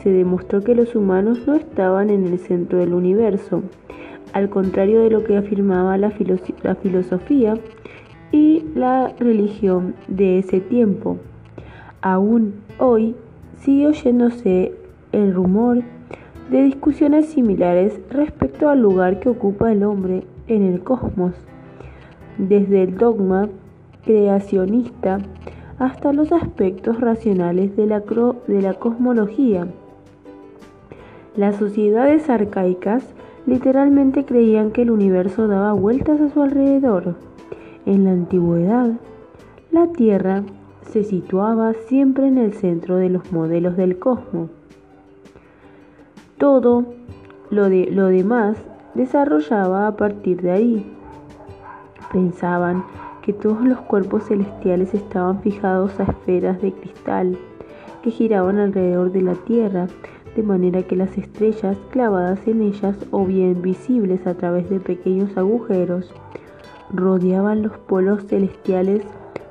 Se 0.03 0.09
demostró 0.09 0.61
que 0.61 0.75
los 0.75 0.95
humanos 0.95 1.45
no 1.45 1.55
estaban 1.55 2.09
en 2.09 2.25
el 2.25 2.39
centro 2.39 2.79
del 2.79 2.93
universo, 2.93 3.63
al 4.33 4.49
contrario 4.49 5.01
de 5.01 5.09
lo 5.09 5.23
que 5.23 5.37
afirmaba 5.37 5.97
la, 5.97 6.13
la 6.63 6.75
filosofía 6.75 7.57
y 8.31 8.63
la 8.75 9.13
religión 9.19 9.95
de 10.07 10.39
ese 10.39 10.59
tiempo. 10.59 11.17
Aún 12.01 12.55
hoy 12.77 13.15
sigue 13.57 13.87
oyéndose 13.87 14.73
el 15.11 15.33
rumor 15.33 15.83
de 16.49 16.63
discusiones 16.63 17.27
similares 17.27 17.99
respecto 18.09 18.69
al 18.69 18.81
lugar 18.81 19.19
que 19.19 19.29
ocupa 19.29 19.71
el 19.71 19.83
hombre 19.83 20.23
en 20.47 20.63
el 20.63 20.81
cosmos, 20.81 21.33
desde 22.37 22.83
el 22.83 22.97
dogma 22.97 23.49
creacionista 24.03 25.19
hasta 25.77 26.11
los 26.11 26.31
aspectos 26.31 26.99
racionales 26.99 27.75
de 27.75 27.85
la, 27.85 28.73
cosmología. 28.73 29.67
Las 31.35 31.55
sociedades 31.55 32.29
arcaicas 32.29 33.03
literalmente 33.45 34.25
creían 34.25 34.71
que 34.71 34.81
el 34.81 34.91
universo 34.91 35.47
daba 35.47 35.73
vueltas 35.73 36.19
a 36.19 36.29
su 36.29 36.41
alrededor. 36.41 37.15
En 37.85 38.03
la 38.03 38.11
antigüedad, 38.11 38.91
la 39.71 39.87
Tierra 39.87 40.43
se 40.81 41.03
situaba 41.03 41.73
siempre 41.87 42.27
en 42.27 42.37
el 42.37 42.53
centro 42.53 42.97
de 42.97 43.09
los 43.09 43.31
modelos 43.31 43.77
del 43.77 43.99
cosmos. 43.99 44.49
Todo 46.39 46.85
lo, 47.51 47.69
de, 47.69 47.89
lo 47.91 48.07
demás 48.07 48.57
desarrollaba 48.95 49.87
a 49.87 49.95
partir 49.95 50.41
de 50.41 50.51
ahí. 50.51 50.91
Pensaban 52.11 52.83
que 53.21 53.33
todos 53.33 53.61
los 53.61 53.79
cuerpos 53.81 54.23
celestiales 54.23 54.93
estaban 54.93 55.41
fijados 55.41 55.99
a 55.99 56.03
esferas 56.03 56.61
de 56.61 56.71
cristal 56.71 57.37
que 58.01 58.09
giraban 58.09 58.57
alrededor 58.57 59.11
de 59.11 59.21
la 59.21 59.35
Tierra, 59.35 59.87
de 60.35 60.43
manera 60.43 60.83
que 60.83 60.95
las 60.95 61.17
estrellas 61.17 61.77
clavadas 61.91 62.39
en 62.47 62.61
ellas 62.61 62.95
o 63.11 63.25
bien 63.25 63.61
visibles 63.61 64.25
a 64.25 64.33
través 64.35 64.69
de 64.69 64.79
pequeños 64.79 65.35
agujeros 65.37 66.11
rodeaban 66.91 67.61
los 67.61 67.77
polos 67.79 68.25
celestiales 68.25 69.03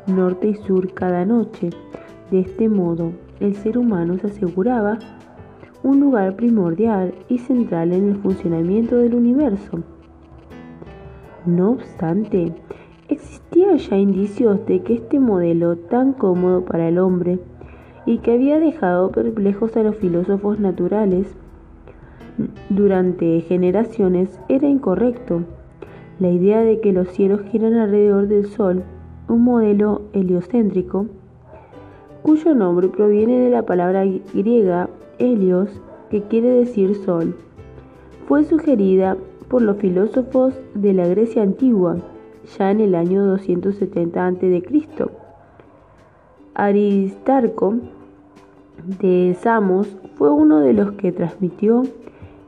norte 0.07 0.49
y 0.49 0.55
sur 0.55 0.93
cada 0.95 1.25
noche. 1.25 1.71
De 2.31 2.41
este 2.41 2.69
modo, 2.69 3.13
el 3.41 3.55
ser 3.55 3.79
humano 3.79 4.19
se 4.19 4.29
aseguraba 4.29 4.99
un 5.83 6.01
lugar 6.01 6.37
primordial 6.37 7.15
y 7.29 7.39
central 7.39 7.93
en 7.93 8.09
el 8.09 8.17
funcionamiento 8.17 8.97
del 8.97 9.15
universo. 9.15 9.83
No 11.47 11.71
obstante, 11.71 12.53
existían 13.09 13.79
ya 13.79 13.97
indicios 13.97 14.67
de 14.67 14.83
que 14.83 14.95
este 14.95 15.21
modelo 15.21 15.77
tan 15.77 16.13
cómodo 16.13 16.65
para 16.65 16.89
el 16.89 16.99
hombre 16.99 17.39
y 18.07 18.19
que 18.19 18.33
había 18.33 18.59
dejado 18.59 19.11
perplejos 19.11 19.77
a 19.77 19.83
los 19.83 19.97
filósofos 19.97 20.59
naturales 20.59 21.35
durante 22.69 23.41
generaciones 23.41 24.39
era 24.49 24.69
incorrecto. 24.69 25.43
La 26.21 26.31
idea 26.31 26.63
de 26.63 26.81
que 26.81 26.93
los 26.93 27.09
cielos 27.09 27.43
giran 27.51 27.75
alrededor 27.75 28.29
del 28.29 28.47
Sol, 28.47 28.83
un 29.29 29.45
modelo 29.45 30.03
heliocéntrico, 30.13 31.07
cuyo 32.23 32.55
nombre 32.55 32.89
proviene 32.89 33.41
de 33.41 33.51
la 33.51 33.63
palabra 33.63 34.05
griega 34.35 34.89
helios, 35.19 35.69
que 36.11 36.23
quiere 36.23 36.51
decir 36.51 36.95
sol, 37.05 37.37
fue 38.27 38.45
sugerida 38.45 39.17
por 39.49 39.63
los 39.63 39.79
filósofos 39.79 40.55
de 40.75 40.93
la 40.93 41.07
Grecia 41.07 41.43
antigua, 41.43 41.97
ya 42.59 42.71
en 42.71 42.81
el 42.81 42.95
año 42.95 43.25
270 43.25 44.27
a.C. 44.27 44.63
Aristarco 46.55 47.77
de 49.01 49.37
Samos 49.41 49.97
fue 50.17 50.31
uno 50.31 50.61
de 50.61 50.73
los 50.73 50.93
que 50.93 51.13
transmitió 51.13 51.83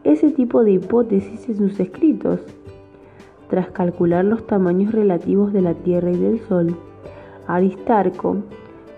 ese 0.05 0.31
tipo 0.31 0.65
de 0.65 0.73
hipótesis 0.73 1.49
en 1.49 1.57
sus 1.57 1.81
escritos. 1.81 2.41
Tras 3.49 3.71
calcular 3.71 4.25
los 4.25 4.47
tamaños 4.47 4.93
relativos 4.93 5.53
de 5.53 5.63
la 5.63 5.75
Tierra 5.75 6.11
y 6.11 6.17
del 6.17 6.41
Sol, 6.41 6.77
Aristarco 7.47 8.37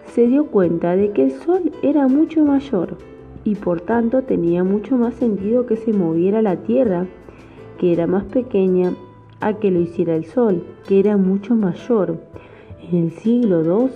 se 0.07 0.27
dio 0.27 0.47
cuenta 0.47 0.95
de 0.95 1.11
que 1.13 1.25
el 1.25 1.31
Sol 1.33 1.73
era 1.83 2.07
mucho 2.09 2.45
mayor 2.45 2.97
y 3.45 3.57
por 3.57 3.81
tanto 3.81 4.23
tenía 4.23 4.65
mucho 4.65 4.97
más 4.97 5.15
sentido 5.15 5.67
que 5.67 5.77
se 5.77 5.93
moviera 5.93 6.43
la 6.43 6.57
Tierra, 6.57 7.07
que 7.79 7.93
era 7.93 8.07
más 8.07 8.25
pequeña, 8.25 8.93
a 9.41 9.55
que 9.55 9.71
lo 9.71 9.81
hiciera 9.81 10.15
el 10.15 10.25
Sol, 10.25 10.63
que 10.87 11.01
era 11.01 11.17
mucho 11.17 11.57
mayor. 11.57 12.19
En 12.91 13.05
el 13.05 13.11
siglo 13.11 13.63
II, 13.63 13.91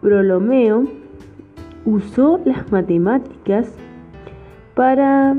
Ptolomeo 0.00 0.84
usó 1.84 2.40
las 2.44 2.70
matemáticas 2.72 3.72
para 4.74 5.36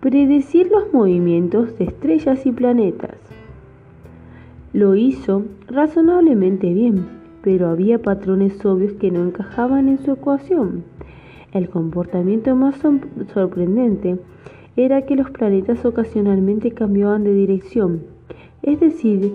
predecir 0.00 0.70
los 0.70 0.92
movimientos 0.92 1.78
de 1.78 1.84
estrellas 1.84 2.46
y 2.46 2.52
planetas. 2.52 3.16
Lo 4.72 4.94
hizo 4.94 5.44
razonablemente 5.68 6.72
bien, 6.72 7.06
pero 7.46 7.68
había 7.68 8.02
patrones 8.02 8.66
obvios 8.66 8.94
que 8.94 9.12
no 9.12 9.22
encajaban 9.22 9.88
en 9.88 10.04
su 10.04 10.10
ecuación. 10.10 10.82
El 11.52 11.68
comportamiento 11.68 12.56
más 12.56 12.74
sorprendente 13.32 14.18
era 14.74 15.06
que 15.06 15.14
los 15.14 15.30
planetas 15.30 15.84
ocasionalmente 15.84 16.72
cambiaban 16.72 17.22
de 17.22 17.32
dirección, 17.32 18.02
es 18.62 18.80
decir, 18.80 19.34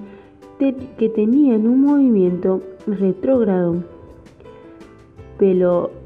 que 0.59 1.07
tenían 1.07 1.65
un 1.65 1.83
movimiento 1.83 2.61
retrógrado. 2.85 3.81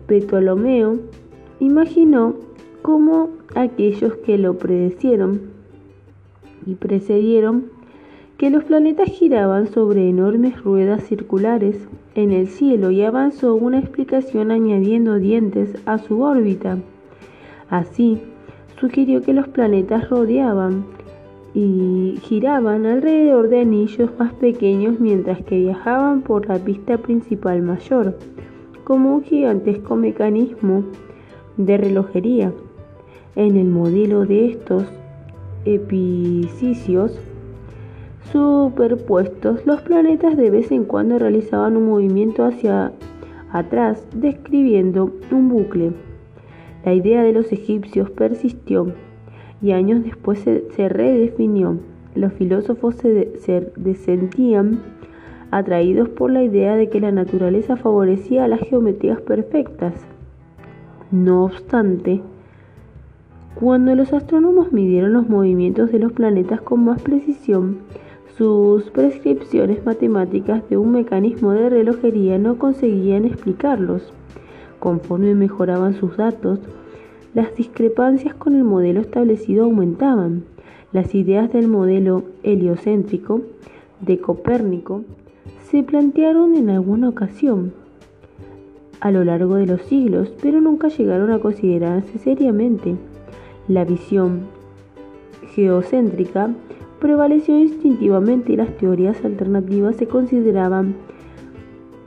Ptolomeo 0.05 0.99
imaginó 1.59 2.35
cómo 2.83 3.29
aquellos 3.55 4.13
que 4.17 4.37
lo 4.37 4.59
predecieron 4.59 5.41
y 6.67 6.75
precedieron 6.75 7.74
que 8.37 8.49
los 8.49 8.65
planetas 8.65 9.09
giraban 9.09 9.67
sobre 9.67 10.09
enormes 10.09 10.61
ruedas 10.61 11.03
circulares 11.03 11.87
en 12.15 12.31
el 12.31 12.47
cielo 12.47 12.91
y 12.91 13.01
avanzó 13.01 13.55
una 13.55 13.79
explicación 13.79 14.51
añadiendo 14.51 15.15
dientes 15.15 15.75
a 15.85 15.97
su 15.99 16.21
órbita. 16.21 16.77
Así, 17.69 18.19
sugirió 18.79 19.21
que 19.21 19.33
los 19.33 19.47
planetas 19.47 20.09
rodeaban 20.09 20.85
y 21.53 22.19
giraban 22.23 22.85
alrededor 22.85 23.47
de 23.47 23.61
anillos 23.61 24.11
más 24.19 24.33
pequeños 24.33 24.99
mientras 24.99 25.41
que 25.43 25.59
viajaban 25.59 26.21
por 26.21 26.47
la 26.47 26.59
pista 26.59 26.97
principal 26.97 27.61
mayor, 27.61 28.17
como 28.83 29.15
un 29.15 29.23
gigantesco 29.23 29.95
mecanismo 29.95 30.83
de 31.55 31.77
relojería. 31.77 32.51
En 33.37 33.55
el 33.55 33.67
modelo 33.67 34.25
de 34.25 34.47
estos 34.47 34.83
epicicios 35.63 37.17
superpuestos, 38.31 39.65
los 39.65 39.81
planetas 39.81 40.37
de 40.37 40.49
vez 40.49 40.71
en 40.71 40.85
cuando 40.85 41.19
realizaban 41.19 41.77
un 41.77 41.87
movimiento 41.87 42.45
hacia 42.45 42.91
atrás, 43.51 44.05
describiendo 44.13 45.11
un 45.31 45.49
bucle. 45.49 45.93
La 46.83 46.93
idea 46.93 47.23
de 47.23 47.33
los 47.33 47.51
egipcios 47.51 48.09
persistió 48.09 48.93
y 49.61 49.71
años 49.71 50.03
después 50.03 50.39
se, 50.39 50.89
redefinió. 50.89 51.79
Los 52.13 52.33
filósofos 52.33 52.95
se, 52.95 53.37
se 53.39 53.95
sentían 53.95 54.79
atraídos 55.51 56.09
por 56.09 56.31
la 56.31 56.43
idea 56.43 56.75
de 56.75 56.89
que 56.89 56.99
la 56.99 57.11
naturaleza 57.11 57.75
favorecía 57.75 58.47
las 58.47 58.59
geometrías 58.61 59.21
perfectas. 59.21 59.93
No 61.11 61.45
obstante, 61.45 62.21
cuando 63.55 63.95
los 63.95 64.11
astrónomos 64.11 64.73
midieron 64.73 65.13
los 65.13 65.29
movimientos 65.29 65.91
de 65.91 65.99
los 65.99 66.11
planetas 66.11 66.61
con 66.61 66.83
más 66.83 67.01
precisión, 67.01 67.77
sus 68.37 68.83
prescripciones 68.89 69.85
matemáticas 69.85 70.67
de 70.69 70.75
un 70.75 70.91
mecanismo 70.91 71.51
de 71.51 71.69
relojería 71.69 72.37
no 72.37 72.57
conseguían 72.57 73.23
explicarlos. 73.23 74.11
Conforme 74.79 75.35
mejoraban 75.35 75.93
sus 75.93 76.17
datos, 76.17 76.59
las 77.33 77.55
discrepancias 77.55 78.35
con 78.35 78.55
el 78.55 78.65
modelo 78.65 78.99
establecido 78.99 79.63
aumentaban. 79.63 80.43
Las 80.91 81.15
ideas 81.15 81.51
del 81.53 81.67
modelo 81.67 82.23
heliocéntrico 82.43 83.41
de 84.01 84.19
Copérnico 84.19 85.03
se 85.69 85.83
plantearon 85.83 86.55
en 86.55 86.69
alguna 86.69 87.09
ocasión 87.09 87.73
a 88.99 89.11
lo 89.11 89.23
largo 89.23 89.55
de 89.55 89.65
los 89.65 89.81
siglos, 89.83 90.33
pero 90.41 90.59
nunca 90.59 90.89
llegaron 90.89 91.31
a 91.31 91.39
considerarse 91.39 92.17
seriamente. 92.17 92.95
La 93.67 93.85
visión 93.85 94.41
geocéntrica 95.53 96.49
prevaleció 97.05 97.55
instintivamente 97.59 98.53
y 98.53 98.55
las 98.55 98.75
teorías 98.77 99.23
alternativas 99.23 99.95
se 99.95 100.07
consideraban 100.07 100.95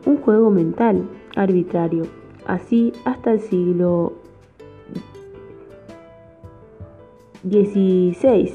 un 0.07 0.17
juego 0.17 0.51
mental 0.51 1.09
arbitrario. 1.37 2.03
Así, 2.49 2.93
hasta 3.05 3.31
el 3.31 3.39
siglo 3.39 4.15
XVI, 7.49 8.55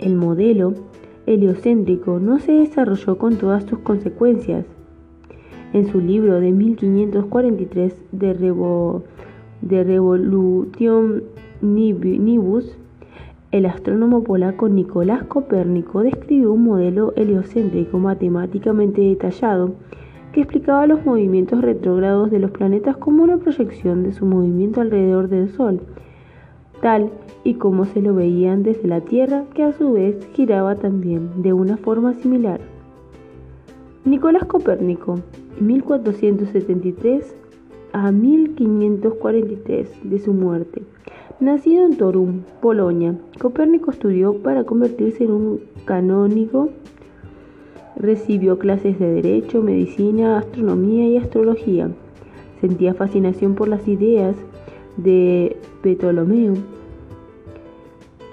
el 0.00 0.16
modelo 0.16 0.74
heliocéntrico 1.26 2.18
no 2.18 2.40
se 2.40 2.50
desarrolló 2.54 3.18
con 3.18 3.36
todas 3.36 3.62
sus 3.66 3.78
consecuencias. 3.78 4.66
En 5.72 5.86
su 5.92 6.00
libro 6.00 6.40
de 6.40 6.50
1543 6.50 7.94
de, 8.10 8.34
Revo, 8.34 9.04
de 9.60 9.84
Nibus, 11.60 12.76
el 13.50 13.64
astrónomo 13.64 14.22
polaco 14.24 14.68
Nicolás 14.68 15.24
Copérnico 15.24 16.02
describió 16.02 16.52
un 16.52 16.64
modelo 16.64 17.14
heliocéntrico 17.16 17.98
matemáticamente 17.98 19.00
detallado 19.00 19.72
que 20.32 20.42
explicaba 20.42 20.86
los 20.86 21.06
movimientos 21.06 21.62
retrógrados 21.62 22.30
de 22.30 22.40
los 22.40 22.50
planetas 22.50 22.98
como 22.98 23.22
una 23.22 23.38
proyección 23.38 24.02
de 24.02 24.12
su 24.12 24.26
movimiento 24.26 24.82
alrededor 24.82 25.28
del 25.28 25.48
Sol, 25.48 25.80
tal 26.82 27.10
y 27.42 27.54
como 27.54 27.86
se 27.86 28.02
lo 28.02 28.14
veían 28.14 28.62
desde 28.62 28.86
la 28.86 29.00
Tierra, 29.00 29.44
que 29.54 29.62
a 29.62 29.72
su 29.72 29.94
vez 29.94 30.28
giraba 30.34 30.74
también 30.74 31.42
de 31.42 31.54
una 31.54 31.78
forma 31.78 32.12
similar. 32.12 32.60
Nicolás 34.04 34.44
Copérnico, 34.44 35.20
1473 35.58 37.34
a 37.92 38.12
1543 38.12 40.00
de 40.04 40.18
su 40.18 40.34
muerte. 40.34 40.82
Nacido 41.40 41.86
en 41.86 41.96
Torum, 41.96 42.42
Polonia, 42.60 43.14
Copérnico 43.40 43.92
estudió 43.92 44.42
para 44.42 44.64
convertirse 44.64 45.22
en 45.22 45.30
un 45.30 45.60
canónigo. 45.84 46.70
Recibió 47.94 48.58
clases 48.58 48.98
de 48.98 49.06
derecho, 49.06 49.62
medicina, 49.62 50.38
astronomía 50.38 51.06
y 51.06 51.16
astrología. 51.16 51.90
Sentía 52.60 52.92
fascinación 52.92 53.54
por 53.54 53.68
las 53.68 53.86
ideas 53.86 54.34
de 54.96 55.56
Ptolomeo 55.80 56.54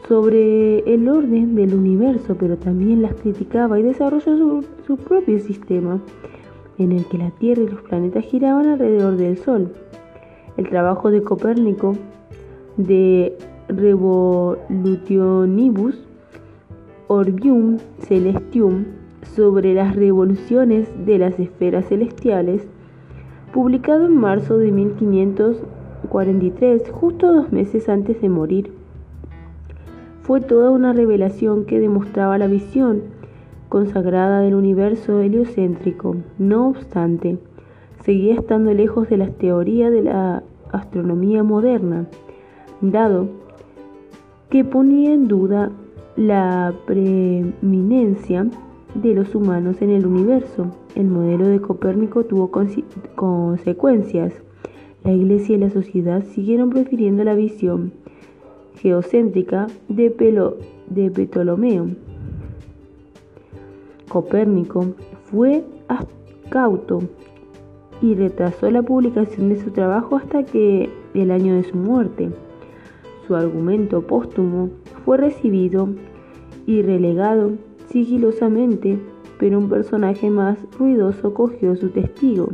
sobre 0.08 0.80
el 0.91 1.08
orden 1.08 1.54
del 1.54 1.76
universo, 1.76 2.36
pero 2.39 2.58
también 2.58 3.04
las 3.04 3.13
criticaba 3.13 3.80
y 3.80 3.84
desarrolló 3.84 4.36
su, 4.36 4.65
su 4.88 4.98
propio 4.98 5.39
sistema 5.39 6.00
en 6.80 6.91
el 6.91 7.06
que 7.06 7.20
la 7.20 7.30
Tierra 7.30 7.62
y 7.62 7.68
los 7.68 7.84
planetas 7.84 8.26
giraban 8.26 8.65
alrededor 8.65 9.15
del 9.15 9.38
Sol. 9.38 9.74
El 10.58 10.70
trabajo 10.70 11.12
de 11.12 11.22
Copérnico 11.22 11.96
de 12.77 13.38
Revolutionibus 13.67 16.01
Orbium 17.07 17.77
Celestium 17.99 18.85
sobre 19.35 19.73
las 19.73 19.95
revoluciones 19.95 20.88
de 21.05 21.17
las 21.19 21.39
esferas 21.39 21.88
celestiales, 21.88 22.67
publicado 23.53 24.05
en 24.05 24.17
marzo 24.17 24.57
de 24.57 24.71
1543, 24.71 26.89
justo 26.91 27.33
dos 27.33 27.51
meses 27.51 27.89
antes 27.89 28.21
de 28.21 28.29
morir. 28.29 28.71
Fue 30.23 30.41
toda 30.41 30.69
una 30.71 30.93
revelación 30.93 31.65
que 31.65 31.79
demostraba 31.79 32.38
la 32.38 32.47
visión 32.47 33.01
consagrada 33.69 34.41
del 34.41 34.53
universo 34.55 35.21
heliocéntrico. 35.21 36.17
No 36.38 36.67
obstante, 36.69 37.38
seguía 38.03 38.35
estando 38.35 38.73
lejos 38.73 39.09
de 39.09 39.17
las 39.17 39.31
teorías 39.38 39.91
de 39.91 40.03
la 40.03 40.43
astronomía 40.71 41.43
moderna, 41.43 42.05
dado 42.81 43.27
que 44.49 44.63
ponía 44.63 45.13
en 45.13 45.27
duda 45.27 45.71
la 46.15 46.73
preeminencia 46.85 48.47
de 48.93 49.13
los 49.13 49.35
humanos 49.35 49.81
en 49.81 49.89
el 49.89 50.05
universo. 50.05 50.67
El 50.95 51.07
modelo 51.07 51.47
de 51.47 51.59
Copérnico 51.59 52.23
tuvo 52.23 52.51
consecuencias. 53.15 54.33
La 55.03 55.11
Iglesia 55.11 55.55
y 55.55 55.59
la 55.59 55.69
sociedad 55.69 56.23
siguieron 56.23 56.69
prefiriendo 56.69 57.23
la 57.23 57.35
visión 57.35 57.91
geocéntrica 58.81 59.67
de, 59.88 60.09
Ptolomeo 60.09 61.88
Copérnico 64.09 64.85
fue 65.25 65.63
cauto 66.49 67.01
y 68.01 68.13
retrasó 68.13 68.69
la 68.69 68.81
publicación 68.81 69.49
de 69.49 69.61
su 69.61 69.71
trabajo 69.71 70.15
hasta 70.17 70.43
que 70.43 70.89
el 71.13 71.31
año 71.31 71.55
de 71.55 71.63
su 71.63 71.75
muerte. 71.75 72.29
Su 73.27 73.35
argumento 73.35 74.05
póstumo 74.05 74.69
fue 75.03 75.17
recibido 75.17 75.89
y 76.67 76.81
relegado 76.81 77.53
sigilosamente, 77.88 78.99
pero 79.39 79.57
un 79.57 79.69
personaje 79.69 80.29
más 80.29 80.57
ruidoso 80.77 81.33
cogió 81.33 81.75
su 81.75 81.89
testigo. 81.89 82.49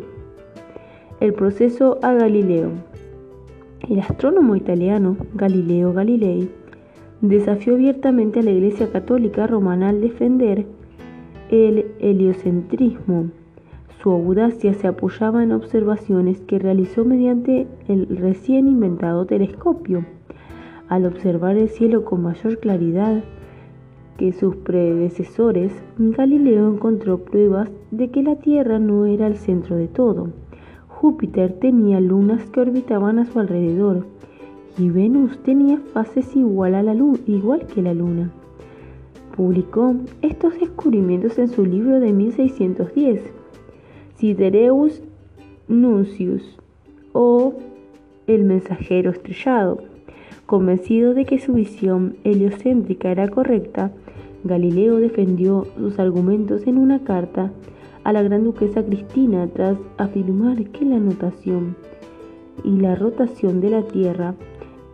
El 1.20 1.34
proceso 1.34 2.00
a 2.02 2.14
Galileo. 2.14 2.72
El 3.90 4.00
astrónomo 4.00 4.56
italiano 4.56 5.18
Galileo 5.34 5.94
Galilei 5.94 6.50
desafió 7.22 7.76
abiertamente 7.76 8.40
a 8.40 8.44
la 8.44 8.52
Iglesia 8.52 8.92
Católica 8.92 9.48
Romana 9.48 9.90
al 9.90 10.02
defender 10.02 10.66
el 11.50 11.92
heliocentrismo. 12.00 13.30
Su 14.02 14.10
audacia 14.10 14.74
se 14.74 14.88
apoyaba 14.88 15.44
en 15.44 15.52
observaciones 15.52 16.40
que 16.42 16.60
realizó 16.60 17.06
mediante 17.06 17.68
el 17.88 18.08
recién 18.18 18.68
inventado 18.68 19.26
telescopio. 19.26 20.06
Al 20.92 21.06
observar 21.06 21.56
el 21.56 21.70
cielo 21.70 22.04
con 22.04 22.22
mayor 22.22 22.60
claridad 22.60 23.24
que 24.18 24.34
sus 24.34 24.58
predecesores, 24.58 25.72
Galileo 25.98 26.68
encontró 26.68 27.20
pruebas 27.20 27.70
de 27.92 28.12
que 28.12 28.22
la 28.22 28.36
Tierra 28.36 28.78
no 28.78 29.06
era 29.06 29.26
el 29.28 29.38
centro 29.38 29.78
de 29.78 29.88
todo. 29.88 30.32
Júpiter 30.90 31.54
tenía 31.54 32.02
lunas 32.02 32.44
que 32.50 32.60
orbitaban 32.60 33.20
a 33.20 33.26
su 33.26 33.40
alrededor 33.40 34.06
y 34.78 34.90
Venus 34.90 35.42
tenía 35.44 35.78
fases 35.78 36.36
igual, 36.36 36.76
a 36.76 36.84
la 36.84 36.94
igual 36.94 37.68
que 37.68 37.82
la 37.82 37.94
Luna 37.94 38.30
publicó 39.38 39.96
estos 40.22 40.60
descubrimientos 40.60 41.40
en 41.40 41.48
su 41.48 41.66
libro 41.66 42.02
de 42.02 42.12
1610, 42.12 43.22
Sidereus 44.18 45.02
Nuncius 45.70 46.60
o 47.14 47.54
El 48.28 48.44
mensajero 48.44 49.12
estrellado. 49.12 49.91
Convencido 50.52 51.14
de 51.14 51.24
que 51.24 51.40
su 51.40 51.54
visión 51.54 52.18
heliocéntrica 52.26 53.10
era 53.10 53.30
correcta, 53.30 53.94
Galileo 54.44 54.98
defendió 54.98 55.66
sus 55.78 55.98
argumentos 55.98 56.68
en 56.68 56.78
una 56.78 57.06
carta 57.06 57.54
a 58.04 58.12
la 58.12 58.22
gran 58.22 58.44
duquesa 58.44 58.84
Cristina 58.84 59.48
tras 59.48 59.78
afirmar 59.98 60.62
que 60.72 60.84
la 60.84 61.00
notación 61.00 61.78
y 62.66 62.72
la 62.72 62.96
rotación 62.96 63.62
de 63.62 63.70
la 63.70 63.84
Tierra 63.84 64.36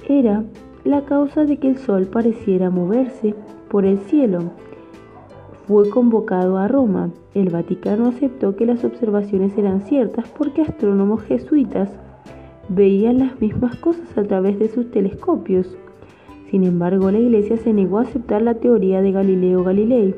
era 0.08 0.44
la 0.84 1.06
causa 1.06 1.44
de 1.46 1.58
que 1.58 1.70
el 1.70 1.80
Sol 1.80 2.06
pareciera 2.06 2.70
moverse 2.70 3.34
por 3.68 3.84
el 3.84 3.98
cielo. 3.98 4.52
Fue 5.66 5.90
convocado 5.90 6.60
a 6.60 6.68
Roma. 6.68 7.10
El 7.34 7.50
Vaticano 7.50 8.10
aceptó 8.10 8.56
que 8.56 8.68
las 8.68 8.84
observaciones 8.84 9.58
eran 9.58 9.82
ciertas 9.82 10.30
porque 10.38 10.62
astrónomos 10.62 11.24
jesuitas 11.24 11.90
veían 12.70 13.20
las 13.20 13.40
mismas 13.42 13.76
cosas 13.78 14.18
a 14.18 14.24
través 14.24 14.60
de 14.60 14.70
sus 14.70 14.92
telescopios. 14.92 15.78
Sin 16.50 16.64
embargo, 16.64 17.12
la 17.12 17.20
Iglesia 17.20 17.58
se 17.58 17.74
negó 17.74 18.00
a 18.00 18.04
aceptar 18.04 18.42
la 18.42 18.56
teoría 18.56 19.02
de 19.02 19.12
Galileo 19.12 19.64
Galilei, 19.64 20.16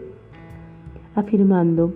afirmando 1.16 1.94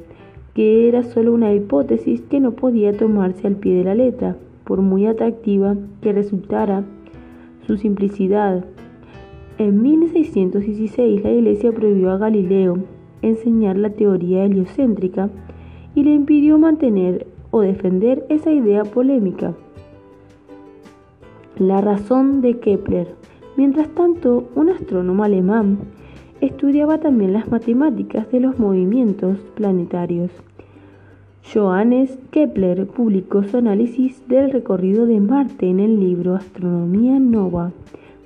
que 0.53 0.87
era 0.87 1.03
solo 1.03 1.33
una 1.33 1.53
hipótesis 1.53 2.21
que 2.21 2.39
no 2.39 2.51
podía 2.51 2.95
tomarse 2.95 3.47
al 3.47 3.55
pie 3.55 3.75
de 3.75 3.83
la 3.83 3.95
letra, 3.95 4.35
por 4.63 4.81
muy 4.81 5.05
atractiva 5.07 5.75
que 6.01 6.13
resultara 6.13 6.83
su 7.65 7.77
simplicidad 7.77 8.65
en 9.59 9.83
1616 9.83 11.23
la 11.23 11.31
Iglesia 11.31 11.71
prohibió 11.71 12.09
a 12.11 12.17
Galileo 12.17 12.79
enseñar 13.21 13.77
la 13.77 13.91
teoría 13.91 14.45
heliocéntrica 14.45 15.29
y 15.93 16.03
le 16.03 16.13
impidió 16.13 16.57
mantener 16.57 17.27
o 17.51 17.61
defender 17.61 18.25
esa 18.29 18.51
idea 18.51 18.83
polémica. 18.83 19.53
La 21.57 21.81
razón 21.81 22.41
de 22.41 22.57
Kepler. 22.57 23.13
Mientras 23.57 23.87
tanto, 23.89 24.49
un 24.55 24.69
astrónomo 24.69 25.23
alemán 25.23 25.77
estudiaba 26.41 26.97
también 26.97 27.31
las 27.31 27.47
matemáticas 27.51 28.31
de 28.31 28.39
los 28.39 28.57
movimientos 28.57 29.37
planetarios. 29.53 30.31
Johannes 31.53 32.17
Kepler 32.31 32.87
publicó 32.87 33.43
su 33.43 33.57
análisis 33.57 34.27
del 34.27 34.51
recorrido 34.51 35.05
de 35.05 35.19
Marte 35.19 35.69
en 35.69 35.79
el 35.79 35.99
libro 35.99 36.33
Astronomía 36.33 37.19
Nova 37.19 37.71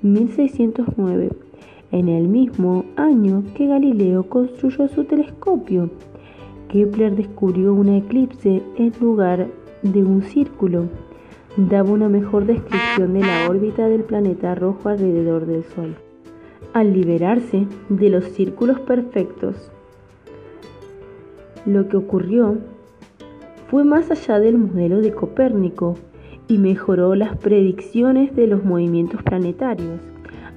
1609, 0.04 1.30
en 1.92 2.08
el 2.08 2.30
mismo 2.30 2.86
año 2.96 3.44
que 3.56 3.68
Galileo 3.68 4.24
construyó 4.30 4.88
su 4.88 5.04
telescopio. 5.04 5.90
Kepler 6.70 7.14
descubrió 7.14 7.74
un 7.74 7.90
eclipse 7.90 8.64
en 8.78 8.94
lugar 9.02 9.48
de 9.84 10.04
un 10.04 10.22
círculo. 10.22 10.86
Daba 11.58 11.90
una 11.90 12.08
mejor 12.08 12.46
descripción 12.46 13.14
de 13.14 13.22
la 13.22 13.50
órbita 13.50 13.88
del 13.88 14.04
planeta 14.04 14.54
rojo 14.54 14.90
alrededor 14.90 15.48
del 15.48 15.64
Sol. 15.64 15.96
al 16.74 16.94
liberarse 16.94 17.66
de 17.90 18.10
los 18.12 18.26
círculos 18.26 18.80
perfectos. 18.80 19.72
Lo 21.66 21.88
que 21.88 21.98
ocurrió 21.98 22.58
fue 23.72 23.84
más 23.84 24.12
allá 24.12 24.40
del 24.40 24.60
modelo 24.60 25.02
de 25.02 25.12
Copérnico 25.12 25.96
y 26.48 26.60
mejoró 26.60 27.16
las 27.16 27.36
predicciones 27.38 28.36
de 28.36 28.46
los 28.46 28.64
movimientos 28.64 29.24
planetarios. 29.24 30.00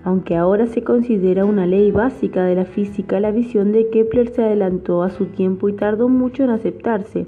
Aunque 0.05 0.37
ahora 0.37 0.67
se 0.67 0.85
considera 0.85 1.47
una 1.47 1.67
ley 1.67 1.91
básica 1.91 2.45
de 2.45 2.57
la 2.57 2.67
física, 2.67 3.21
la 3.21 3.31
visión 3.31 3.73
de 3.73 3.89
Kepler 3.89 4.29
se 4.29 4.43
adelantó 4.43 5.03
a 5.03 5.09
su 5.09 5.27
tiempo 5.27 5.71
y 5.71 5.73
tardó 5.73 6.11
mucho 6.11 6.45
en 6.45 6.51
aceptarse. 6.51 7.25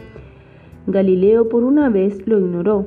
Galileo 0.86 1.48
por 1.48 1.64
una 1.64 1.88
vez 1.88 2.26
lo 2.26 2.38
ignoró. 2.38 2.86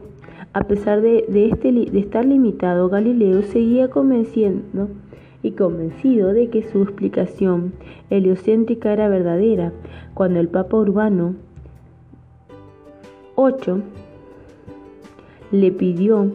A 0.56 0.62
pesar 0.62 1.02
de, 1.02 1.26
este, 1.28 1.74
de 1.74 2.00
estar 2.00 2.24
limitado, 2.24 2.88
Galileo 2.88 3.42
seguía 3.42 3.90
convenciendo 3.90 4.88
y 5.44 5.52
convencido 5.52 6.32
de 6.32 6.50
que 6.50 6.64
su 6.64 6.82
explicación 6.82 7.74
heliocéntrica 8.10 8.94
era 8.94 9.10
verdadera. 9.10 9.74
Cuando 10.14 10.40
el 10.40 10.48
Papa 10.48 10.78
Urbano 10.78 11.36
VIII 13.36 13.84
le 15.52 15.72
pidió 15.72 16.32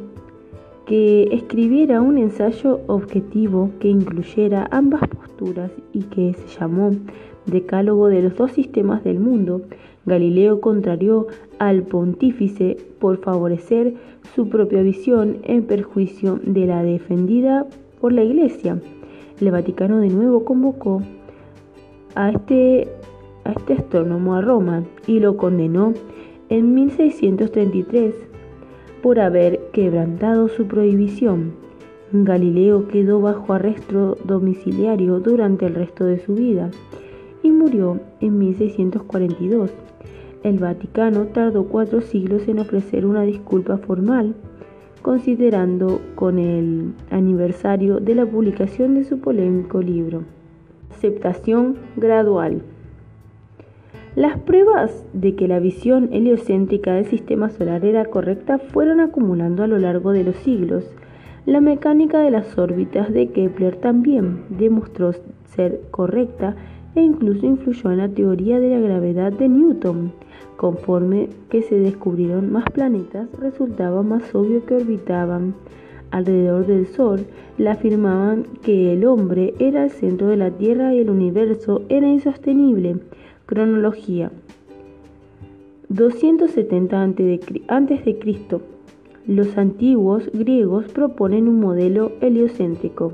que 0.84 1.22
escribiera 1.32 2.02
un 2.02 2.18
ensayo 2.18 2.80
objetivo 2.88 3.70
que 3.80 3.88
incluyera 3.88 4.68
ambas 4.70 5.00
posturas 5.08 5.70
y 5.94 6.02
que 6.02 6.34
se 6.34 6.60
llamó 6.60 6.90
Decálogo 7.46 8.08
de 8.08 8.20
los 8.20 8.36
dos 8.36 8.52
sistemas 8.52 9.02
del 9.02 9.18
mundo, 9.18 9.62
Galileo 10.06 10.60
contrarió 10.60 11.26
al 11.58 11.82
pontífice 11.82 12.76
por 12.98 13.18
favorecer 13.18 13.94
su 14.34 14.48
propia 14.48 14.82
visión 14.82 15.38
en 15.42 15.64
perjuicio 15.64 16.40
de 16.42 16.66
la 16.66 16.82
defendida 16.82 17.66
por 18.00 18.12
la 18.12 18.22
Iglesia. 18.22 18.80
El 19.40 19.50
Vaticano 19.50 19.98
de 19.98 20.08
nuevo 20.08 20.44
convocó 20.44 21.02
a 22.14 22.30
este, 22.30 22.88
este 23.44 23.74
astrónomo 23.74 24.34
a 24.34 24.40
Roma 24.40 24.84
y 25.06 25.20
lo 25.20 25.36
condenó 25.36 25.92
en 26.48 26.74
1633 26.74 28.14
por 29.02 29.20
haber 29.20 29.60
quebrantado 29.72 30.48
su 30.48 30.66
prohibición. 30.66 31.52
Galileo 32.12 32.88
quedó 32.88 33.20
bajo 33.20 33.52
arresto 33.52 34.16
domiciliario 34.24 35.20
durante 35.20 35.66
el 35.66 35.74
resto 35.74 36.04
de 36.04 36.18
su 36.18 36.34
vida 36.34 36.70
y 37.42 37.50
murió 37.50 38.00
en 38.20 38.38
1642. 38.38 39.70
El 40.42 40.58
Vaticano 40.58 41.26
tardó 41.26 41.64
cuatro 41.64 42.00
siglos 42.00 42.48
en 42.48 42.60
ofrecer 42.60 43.04
una 43.04 43.22
disculpa 43.22 43.76
formal, 43.76 44.34
considerando 45.02 46.00
con 46.14 46.38
el 46.38 46.92
aniversario 47.10 48.00
de 48.00 48.14
la 48.14 48.24
publicación 48.24 48.94
de 48.94 49.04
su 49.04 49.18
polémico 49.18 49.82
libro. 49.82 50.22
Aceptación 50.90 51.76
gradual. 51.96 52.62
Las 54.16 54.38
pruebas 54.38 55.04
de 55.12 55.34
que 55.34 55.46
la 55.46 55.60
visión 55.60 56.08
heliocéntrica 56.12 56.94
del 56.94 57.04
sistema 57.04 57.50
solar 57.50 57.84
era 57.84 58.06
correcta 58.06 58.58
fueron 58.58 59.00
acumulando 59.00 59.62
a 59.62 59.66
lo 59.66 59.78
largo 59.78 60.12
de 60.12 60.24
los 60.24 60.36
siglos. 60.36 60.90
La 61.44 61.60
mecánica 61.60 62.18
de 62.18 62.30
las 62.30 62.58
órbitas 62.58 63.12
de 63.12 63.28
Kepler 63.28 63.76
también 63.76 64.44
demostró 64.48 65.12
ser 65.54 65.82
correcta 65.90 66.56
e 66.94 67.02
incluso 67.02 67.46
influyó 67.46 67.90
en 67.90 67.98
la 67.98 68.08
teoría 68.08 68.58
de 68.60 68.70
la 68.70 68.80
gravedad 68.80 69.32
de 69.32 69.48
Newton. 69.48 70.12
Conforme 70.56 71.28
que 71.48 71.62
se 71.62 71.78
descubrieron 71.78 72.52
más 72.52 72.64
planetas, 72.64 73.28
resultaba 73.38 74.02
más 74.02 74.34
obvio 74.34 74.64
que 74.66 74.74
orbitaban 74.74 75.54
alrededor 76.10 76.66
del 76.66 76.86
Sol, 76.86 77.26
le 77.56 77.70
afirmaban 77.70 78.44
que 78.62 78.92
el 78.92 79.06
hombre 79.06 79.54
era 79.58 79.84
el 79.84 79.90
centro 79.90 80.28
de 80.28 80.36
la 80.36 80.50
Tierra 80.50 80.94
y 80.94 80.98
el 80.98 81.10
universo 81.10 81.82
era 81.88 82.08
insostenible. 82.08 82.96
Cronología 83.46 84.30
270 85.88 87.02
a.C. 87.02 88.20
Los 89.26 89.58
antiguos 89.58 90.30
griegos 90.32 90.86
proponen 90.86 91.48
un 91.48 91.60
modelo 91.60 92.12
heliocéntrico. 92.20 93.12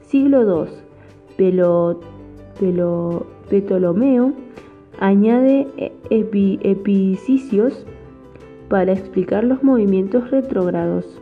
Siglo 0.00 0.66
II. 1.38 2.15
Ptolomeo 2.58 4.32
añade 4.98 5.66
epicicios 6.10 7.86
para 8.68 8.92
explicar 8.92 9.44
los 9.44 9.62
movimientos 9.62 10.30
retrógrados. 10.30 11.20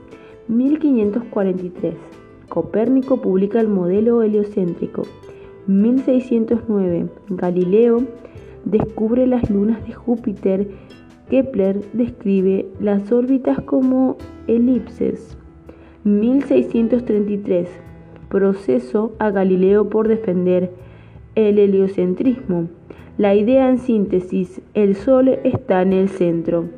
1543. 0.48 1.94
Copérnico 2.48 3.20
publica 3.20 3.60
el 3.60 3.68
modelo 3.68 4.22
heliocéntrico. 4.22 5.02
1609. 5.66 7.08
Galileo 7.30 8.02
descubre 8.64 9.26
las 9.26 9.50
lunas 9.50 9.86
de 9.86 9.92
Júpiter, 9.92 10.68
Kepler 11.30 11.80
describe 11.92 12.66
las 12.80 13.10
órbitas 13.10 13.60
como 13.62 14.16
elipses. 14.46 15.36
1633. 16.04 17.68
Proceso 18.28 19.12
a 19.18 19.30
Galileo 19.30 19.88
por 19.88 20.08
defender 20.08 20.70
el 21.34 21.58
heliocentrismo. 21.58 22.68
La 23.18 23.34
idea 23.34 23.68
en 23.68 23.78
síntesis, 23.78 24.60
el 24.74 24.96
Sol 24.96 25.28
está 25.44 25.82
en 25.82 25.92
el 25.92 26.08
centro. 26.08 26.68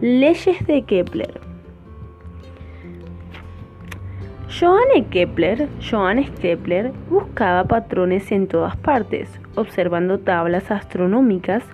Leyes 0.00 0.66
de 0.66 0.82
Kepler. 0.82 1.40
Johannes 4.60 5.06
Kepler, 5.10 5.68
Johannes 5.80 6.30
Kepler 6.40 6.92
buscaba 7.10 7.64
patrones 7.64 8.30
en 8.30 8.46
todas 8.46 8.76
partes, 8.76 9.28
observando 9.56 10.20
tablas 10.20 10.70
astronómicas 10.70 11.64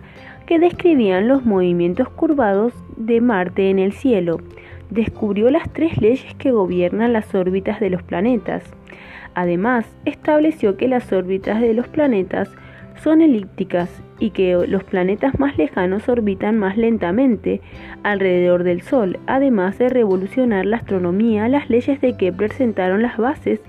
que 0.50 0.58
describían 0.58 1.28
los 1.28 1.46
movimientos 1.46 2.08
curvados 2.08 2.72
de 2.96 3.20
Marte 3.20 3.70
en 3.70 3.78
el 3.78 3.92
cielo. 3.92 4.40
Descubrió 4.90 5.48
las 5.48 5.72
tres 5.72 5.96
leyes 6.02 6.34
que 6.38 6.50
gobiernan 6.50 7.12
las 7.12 7.32
órbitas 7.36 7.78
de 7.78 7.88
los 7.88 8.02
planetas. 8.02 8.64
Además, 9.34 9.86
estableció 10.06 10.76
que 10.76 10.88
las 10.88 11.12
órbitas 11.12 11.60
de 11.60 11.72
los 11.72 11.86
planetas 11.86 12.50
son 12.96 13.20
elípticas 13.20 14.02
y 14.18 14.30
que 14.30 14.66
los 14.66 14.82
planetas 14.82 15.38
más 15.38 15.56
lejanos 15.56 16.08
orbitan 16.08 16.58
más 16.58 16.76
lentamente 16.76 17.60
alrededor 18.02 18.64
del 18.64 18.82
Sol. 18.82 19.20
Además 19.28 19.78
de 19.78 19.88
revolucionar 19.88 20.66
la 20.66 20.78
astronomía, 20.78 21.46
las 21.46 21.70
leyes 21.70 22.00
de 22.00 22.16
Kepler 22.16 22.52
sentaron 22.52 23.02
las 23.02 23.18
bases 23.18 23.60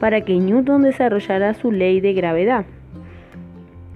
para 0.00 0.22
que 0.22 0.38
Newton 0.38 0.84
desarrollara 0.84 1.52
su 1.52 1.70
ley 1.70 2.00
de 2.00 2.14
gravedad. 2.14 2.64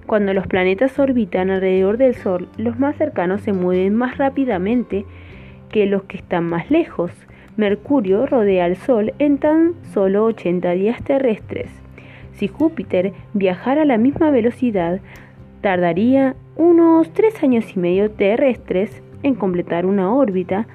Cuando 0.09 0.33
los 0.33 0.47
planetas 0.47 0.97
orbitan 0.97 1.51
alrededor 1.51 1.99
del 1.99 2.15
Sol, 2.15 2.49
los 2.57 2.79
más 2.79 2.95
cercanos 2.95 3.41
se 3.41 3.53
mueven 3.53 3.93
más 3.93 4.17
rápidamente 4.17 5.05
que 5.69 5.85
los 5.85 6.01
que 6.05 6.17
están 6.17 6.45
más 6.45 6.71
lejos. 6.71 7.11
Mercurio 7.57 8.25
rodea 8.25 8.65
al 8.65 8.75
Sol 8.75 9.13
en 9.19 9.37
tan 9.37 9.75
solo 9.93 10.25
80 10.25 10.71
días 10.71 11.03
terrestres. 11.03 11.69
Si 12.33 12.47
Júpiter 12.47 13.13
viajara 13.35 13.83
a 13.83 13.85
la 13.85 13.99
misma 13.99 14.31
velocidad, 14.31 14.99
tardaría 15.61 16.35
unos 16.55 17.13
tres 17.13 17.43
años 17.43 17.65
y 17.75 17.79
medio 17.79 18.09
terrestres 18.09 19.03
en 19.21 19.35
completar 19.35 19.85
una 19.85 20.11
órbita, 20.11 20.65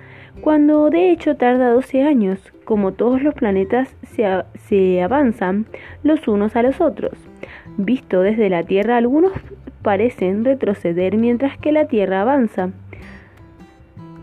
cuando 0.42 0.90
de 0.90 1.10
hecho 1.10 1.36
tarda 1.36 1.70
12 1.70 2.04
años, 2.04 2.38
como 2.64 2.92
todos 2.92 3.20
los 3.20 3.34
planetas 3.34 3.96
se, 4.02 4.26
se 4.68 5.02
avanzan 5.02 5.66
los 6.04 6.28
unos 6.28 6.54
a 6.54 6.62
los 6.62 6.80
otros. 6.80 7.18
Visto 7.76 8.20
desde 8.20 8.48
la 8.48 8.62
Tierra, 8.62 8.96
algunos 8.96 9.32
parecen 9.82 10.44
retroceder 10.44 11.16
mientras 11.16 11.58
que 11.58 11.72
la 11.72 11.86
Tierra 11.86 12.20
avanza. 12.20 12.70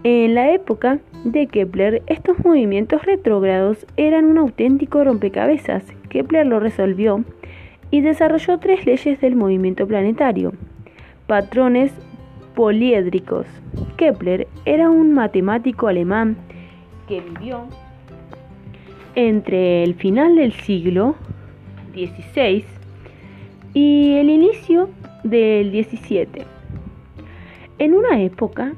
En 0.04 0.34
la 0.34 0.52
época 0.52 1.00
de 1.26 1.48
Kepler, 1.48 2.02
estos 2.08 2.44
movimientos 2.44 3.06
retrógrados 3.06 3.86
eran 3.98 4.26
un 4.26 4.38
auténtico 4.38 5.04
rompecabezas. 5.04 5.84
Kepler 6.10 6.48
lo 6.48 6.60
resolvió 6.60 7.24
y 7.92 8.02
desarrolló 8.02 8.58
tres 8.58 8.86
leyes 8.86 9.20
del 9.22 9.36
movimiento 9.36 9.86
planetario. 9.86 10.54
Patrones 11.28 11.92
poliédricos. 12.56 13.46
Kepler 13.98 14.48
era 14.66 14.90
un 14.90 15.14
matemático 15.14 15.88
alemán 15.88 16.38
que 17.08 17.22
vivió 17.22 17.68
entre 19.16 19.84
el 19.84 19.94
final 19.96 20.36
del 20.36 20.54
siglo 20.54 21.16
XVI 21.94 22.64
y 23.74 24.14
el 24.16 24.30
inicio 24.30 24.90
del 25.24 25.72
XVII, 25.72 26.46
en 27.80 27.94
una 27.94 28.22
época 28.22 28.74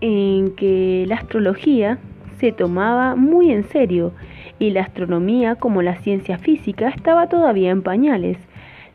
en 0.00 0.54
que 0.54 1.04
la 1.08 1.16
astrología 1.16 1.98
se 2.38 2.52
tomaba 2.52 3.16
muy 3.16 3.52
en 3.52 3.64
serio 3.64 4.12
y 4.58 4.70
la 4.70 4.82
astronomía 4.82 5.56
como 5.56 5.82
la 5.82 5.96
ciencia 5.96 6.38
física 6.38 6.88
estaba 6.88 7.28
todavía 7.28 7.70
en 7.70 7.82
pañales. 7.82 8.38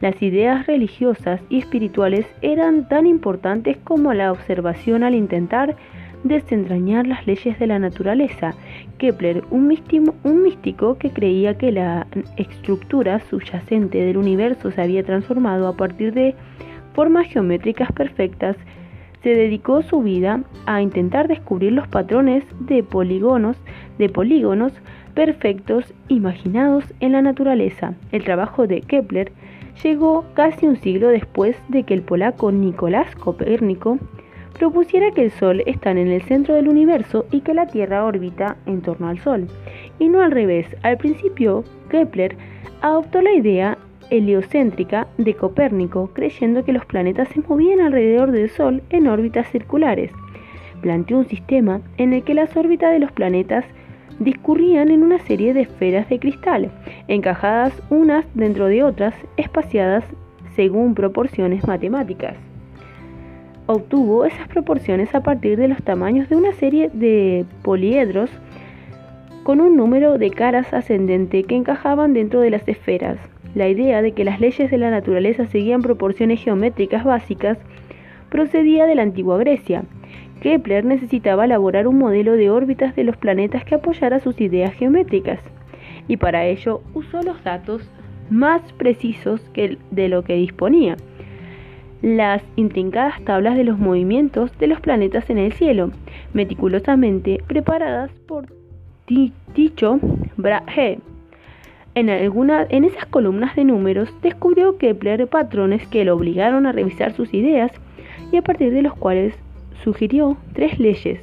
Las 0.02 0.22
ideas 0.22 0.66
religiosas 0.68 1.42
y 1.50 1.60
espirituales 1.60 2.26
eran 2.42 2.88
tan 2.88 3.06
importantes 3.06 3.78
como 3.84 4.14
la 4.14 4.32
observación 4.32 5.04
al 5.04 5.16
intentar 5.16 5.76
desentrañar 6.24 7.08
las 7.08 7.26
leyes 7.26 7.58
de 7.60 7.68
la 7.68 7.80
naturaleza. 7.80 8.54
Kepler, 8.98 9.44
un 9.50 9.68
místico, 9.68 10.98
que 10.98 11.10
creía 11.12 11.58
que 11.58 11.72
la 11.72 12.08
estructura 12.38 13.20
subyacente 13.30 14.00
del 14.00 14.18
universo 14.18 14.72
se 14.72 14.82
había 14.82 15.04
transformado 15.04 15.68
a 15.68 15.78
partir 15.78 16.14
de 16.14 16.36
formas 16.94 17.28
geométricas 17.28 17.92
perfectas, 17.92 18.58
se 19.24 19.36
dedicó 19.36 19.82
su 19.82 20.02
vida 20.02 20.44
a 20.66 20.82
intentar 20.82 21.28
descubrir 21.28 21.74
los 21.74 21.88
patrones 21.88 22.44
de 22.62 22.84
polígonos, 22.84 23.58
de 23.98 24.10
polígonos 24.10 24.74
perfectos 25.14 25.94
imaginados 26.08 26.86
en 27.02 27.12
la 27.12 27.22
naturaleza. 27.22 27.94
El 28.12 28.24
trabajo 28.24 28.68
de 28.68 28.82
Kepler 28.82 29.32
llegó 29.84 30.26
casi 30.34 30.66
un 30.66 30.78
siglo 30.78 31.10
después 31.10 31.58
de 31.68 31.84
que 31.84 31.94
el 31.94 32.02
polaco 32.02 32.52
Nicolás 32.52 33.14
Copérnico 33.16 33.98
propusiera 34.58 35.12
que 35.12 35.24
el 35.24 35.32
Sol 35.32 35.64
está 35.66 35.92
en 35.92 35.98
el 35.98 36.22
centro 36.24 36.56
del 36.56 36.68
universo 36.68 37.26
y 37.32 37.42
que 37.42 37.54
la 37.54 37.68
Tierra 37.68 38.06
orbita 38.06 38.58
en 38.66 38.82
torno 38.82 39.08
al 39.08 39.20
Sol, 39.20 39.48
y 40.00 40.10
no 40.10 40.22
al 40.22 40.32
revés. 40.32 40.68
Al 40.84 40.98
principio, 40.98 41.64
Kepler 41.90 42.36
adoptó 42.82 43.22
la 43.22 43.34
idea 43.34 43.78
heliocéntrica 44.10 45.08
de 45.18 45.34
Copérnico, 45.36 46.10
creyendo 46.14 46.64
que 46.64 46.74
los 46.74 46.86
planetas 46.86 47.30
se 47.30 47.42
movían 47.42 47.80
alrededor 47.80 48.32
del 48.32 48.50
Sol 48.50 48.82
en 48.90 49.08
órbitas 49.08 49.48
circulares. 49.52 50.12
Planteó 50.82 51.20
un 51.20 51.28
sistema 51.28 51.82
en 51.98 52.14
el 52.14 52.24
que 52.24 52.34
las 52.34 52.56
órbitas 52.56 52.92
de 52.92 53.00
los 53.00 53.12
planetas 53.12 53.66
discurrían 54.20 54.90
en 54.92 55.04
una 55.04 55.20
serie 55.20 55.54
de 55.54 55.62
esferas 55.62 56.10
de 56.10 56.20
cristal, 56.20 56.72
encajadas 57.08 57.74
unas 57.90 58.26
dentro 58.34 58.68
de 58.68 58.84
otras, 58.84 59.14
espaciadas 59.38 60.04
según 60.56 60.94
proporciones 60.94 61.66
matemáticas. 61.68 62.49
Obtuvo 63.72 64.26
esas 64.26 64.48
proporciones 64.48 65.14
a 65.14 65.22
partir 65.22 65.56
de 65.56 65.68
los 65.68 65.84
tamaños 65.84 66.28
de 66.28 66.36
una 66.36 66.54
serie 66.54 66.90
de 66.92 67.46
poliedros 67.62 68.32
con 69.44 69.62
un 69.62 69.78
número 69.78 70.18
de 70.18 70.32
caras 70.32 70.74
ascendente 70.74 71.44
que 71.44 71.56
encajaban 71.56 72.16
dentro 72.16 72.42
de 72.42 72.50
las 72.50 72.68
esferas. 72.68 73.20
La 73.54 73.70
idea 73.70 74.02
de 74.02 74.14
que 74.14 74.24
las 74.26 74.40
leyes 74.40 74.72
de 74.72 74.78
la 74.80 74.90
naturaleza 74.90 75.46
seguían 75.46 75.84
proporciones 75.84 76.44
geométricas 76.44 77.04
básicas 77.04 77.60
procedía 78.32 78.88
de 78.88 78.96
la 78.96 79.04
antigua 79.04 79.38
Grecia, 79.38 79.84
Kepler 80.42 80.84
necesitaba 80.84 81.46
elaborar 81.46 81.88
un 81.88 82.00
modelo 82.00 82.38
de 82.38 82.50
órbitas 82.50 82.96
de 82.96 83.04
los 83.04 83.18
planetas 83.18 83.66
que 83.66 83.76
apoyara 83.76 84.20
sus 84.20 84.42
ideas 84.42 84.74
geométricas, 84.74 85.42
y 86.08 86.18
para 86.18 86.48
ello 86.48 86.82
usó 86.96 87.22
los 87.22 87.44
datos 87.44 87.88
más 88.32 88.64
precisos 88.80 89.42
que 89.54 89.78
de 89.92 90.10
lo 90.10 90.24
que 90.24 90.34
disponía, 90.34 90.98
las 92.02 92.42
intrincadas 92.56 93.22
tablas 93.24 93.58
de 93.58 93.64
los 93.64 93.78
movimientos 93.78 94.58
de 94.58 94.68
los 94.68 94.80
planetas 94.80 95.30
en 95.30 95.38
el 95.38 95.54
cielo, 95.54 95.92
meticulosamente 96.34 97.44
preparadas 97.48 98.12
por 98.28 98.48
Tycho 99.54 100.00
Brahe. 100.38 101.00
En, 101.96 102.10
alguna, 102.10 102.66
en 102.70 102.86
esas 102.86 103.06
columnas 103.08 103.56
de 103.56 103.66
números 103.66 104.14
descubrió 104.22 104.78
Kepler 104.78 105.28
patrones 105.28 105.86
que 105.88 106.06
lo 106.06 106.16
obligaron 106.16 106.66
a 106.66 106.72
revisar 106.72 107.14
sus 107.14 107.34
ideas 107.34 107.72
y 108.32 108.38
a 108.38 108.42
partir 108.42 108.72
de 108.72 108.84
los 108.84 108.94
cuales 108.94 109.34
sugirió 109.84 110.38
tres 110.54 110.80
leyes. 110.80 111.20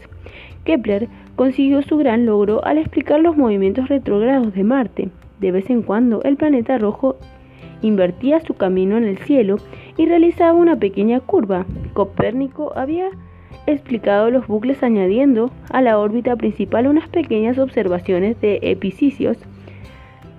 Kepler 0.64 1.08
consiguió 1.36 1.82
su 1.82 1.96
gran 1.96 2.26
logro 2.26 2.64
al 2.64 2.78
explicar 2.78 3.20
los 3.20 3.36
movimientos 3.36 3.88
retrógrados 3.88 4.52
de 4.52 4.64
Marte. 4.64 5.08
De 5.38 5.52
vez 5.52 5.70
en 5.70 5.82
cuando 5.82 6.22
el 6.24 6.36
planeta 6.36 6.78
rojo 6.78 7.16
invertía 7.86 8.40
su 8.40 8.54
camino 8.54 8.96
en 8.96 9.04
el 9.04 9.18
cielo 9.18 9.56
y 9.96 10.06
realizaba 10.06 10.52
una 10.52 10.76
pequeña 10.76 11.20
curva. 11.20 11.66
Copérnico 11.92 12.72
había 12.76 13.10
explicado 13.66 14.30
los 14.30 14.46
bucles 14.46 14.82
añadiendo 14.82 15.50
a 15.70 15.82
la 15.82 15.98
órbita 15.98 16.36
principal 16.36 16.86
unas 16.86 17.08
pequeñas 17.08 17.58
observaciones 17.58 18.40
de 18.40 18.58
episicios 18.62 19.38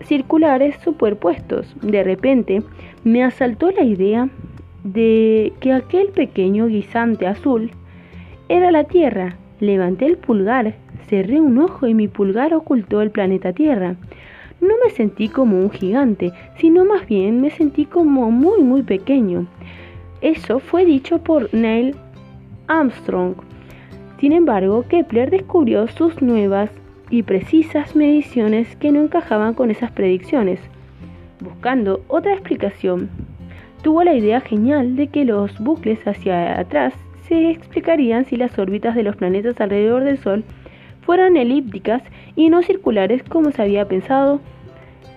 circulares 0.06 0.76
superpuestos. 0.84 1.76
De 1.82 2.04
repente 2.04 2.64
me 3.04 3.24
asaltó 3.24 3.72
la 3.72 3.84
idea 3.84 4.30
de 4.84 5.54
que 5.60 5.74
aquel 5.74 6.08
pequeño 6.08 6.68
guisante 6.68 7.28
azul 7.28 7.72
era 8.50 8.72
la 8.72 8.86
Tierra. 8.86 9.38
Levanté 9.60 10.06
el 10.06 10.18
pulgar, 10.18 10.76
cerré 11.10 11.42
un 11.42 11.58
ojo 11.58 11.88
y 11.88 11.94
mi 11.94 12.08
pulgar 12.08 12.54
ocultó 12.54 13.02
el 13.02 13.12
planeta 13.12 13.54
Tierra. 13.54 13.96
No 14.60 14.74
me 14.84 14.90
sentí 14.90 15.30
como 15.30 15.60
un 15.60 15.70
gigante, 15.70 16.32
sino 16.58 16.86
más 16.86 17.08
bien 17.08 17.42
me 17.42 17.52
sentí 17.52 17.86
como 17.86 18.32
muy 18.32 18.64
muy 18.64 18.82
pequeño. 18.82 19.48
Eso 20.22 20.60
fue 20.60 20.86
dicho 20.86 21.20
por 21.20 21.54
Neil 21.54 21.96
Armstrong. 22.68 23.36
Sin 24.20 24.32
embargo, 24.32 24.84
Kepler 24.90 25.30
descubrió 25.30 25.88
sus 25.88 26.22
nuevas 26.22 26.72
y 27.10 27.24
precisas 27.24 27.96
mediciones 27.96 28.76
que 28.78 28.92
no 28.92 29.02
encajaban 29.02 29.54
con 29.54 29.70
esas 29.70 29.92
predicciones. 29.92 30.60
Buscando 31.40 32.02
otra 32.08 32.34
explicación, 32.34 33.10
tuvo 33.84 34.04
la 34.04 34.16
idea 34.16 34.42
genial 34.42 34.96
de 34.96 35.08
que 35.08 35.24
los 35.24 35.58
bucles 35.60 36.00
hacia 36.08 36.60
atrás 36.60 36.94
se 37.28 37.52
explicarían 37.52 38.26
si 38.26 38.38
las 38.38 38.58
órbitas 38.58 38.96
de 38.96 39.04
los 39.04 39.16
planetas 39.16 39.60
alrededor 39.62 40.04
del 40.04 40.18
Sol 40.18 40.44
fueran 41.08 41.38
elípticas 41.38 42.04
y 42.36 42.50
no 42.50 42.62
circulares 42.62 43.24
como 43.24 43.52
se 43.52 43.62
había 43.62 43.88
pensado. 43.88 44.42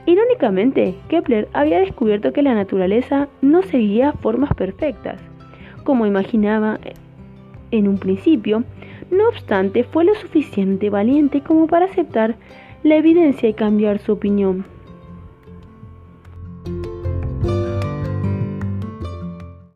Irónicamente, 0.06 0.94
Kepler 1.08 1.48
había 1.52 1.80
descubierto 1.80 2.32
que 2.32 2.42
la 2.42 2.54
naturaleza 2.54 3.28
no 3.42 3.62
seguía 3.62 4.12
formas 4.12 4.54
perfectas, 4.54 5.20
como 5.82 6.06
imaginaba 6.06 6.78
eh, 6.84 6.94
en 7.72 7.88
un 7.88 7.98
principio, 7.98 8.62
no 9.10 9.28
obstante 9.28 9.82
fue 9.82 10.04
lo 10.04 10.14
suficiente 10.14 10.90
valiente 10.90 11.40
como 11.40 11.66
para 11.66 11.86
aceptar 11.86 12.36
la 12.84 12.94
evidencia 12.94 13.48
y 13.48 13.54
cambiar 13.54 13.98
su 13.98 14.12
opinión. 14.12 14.64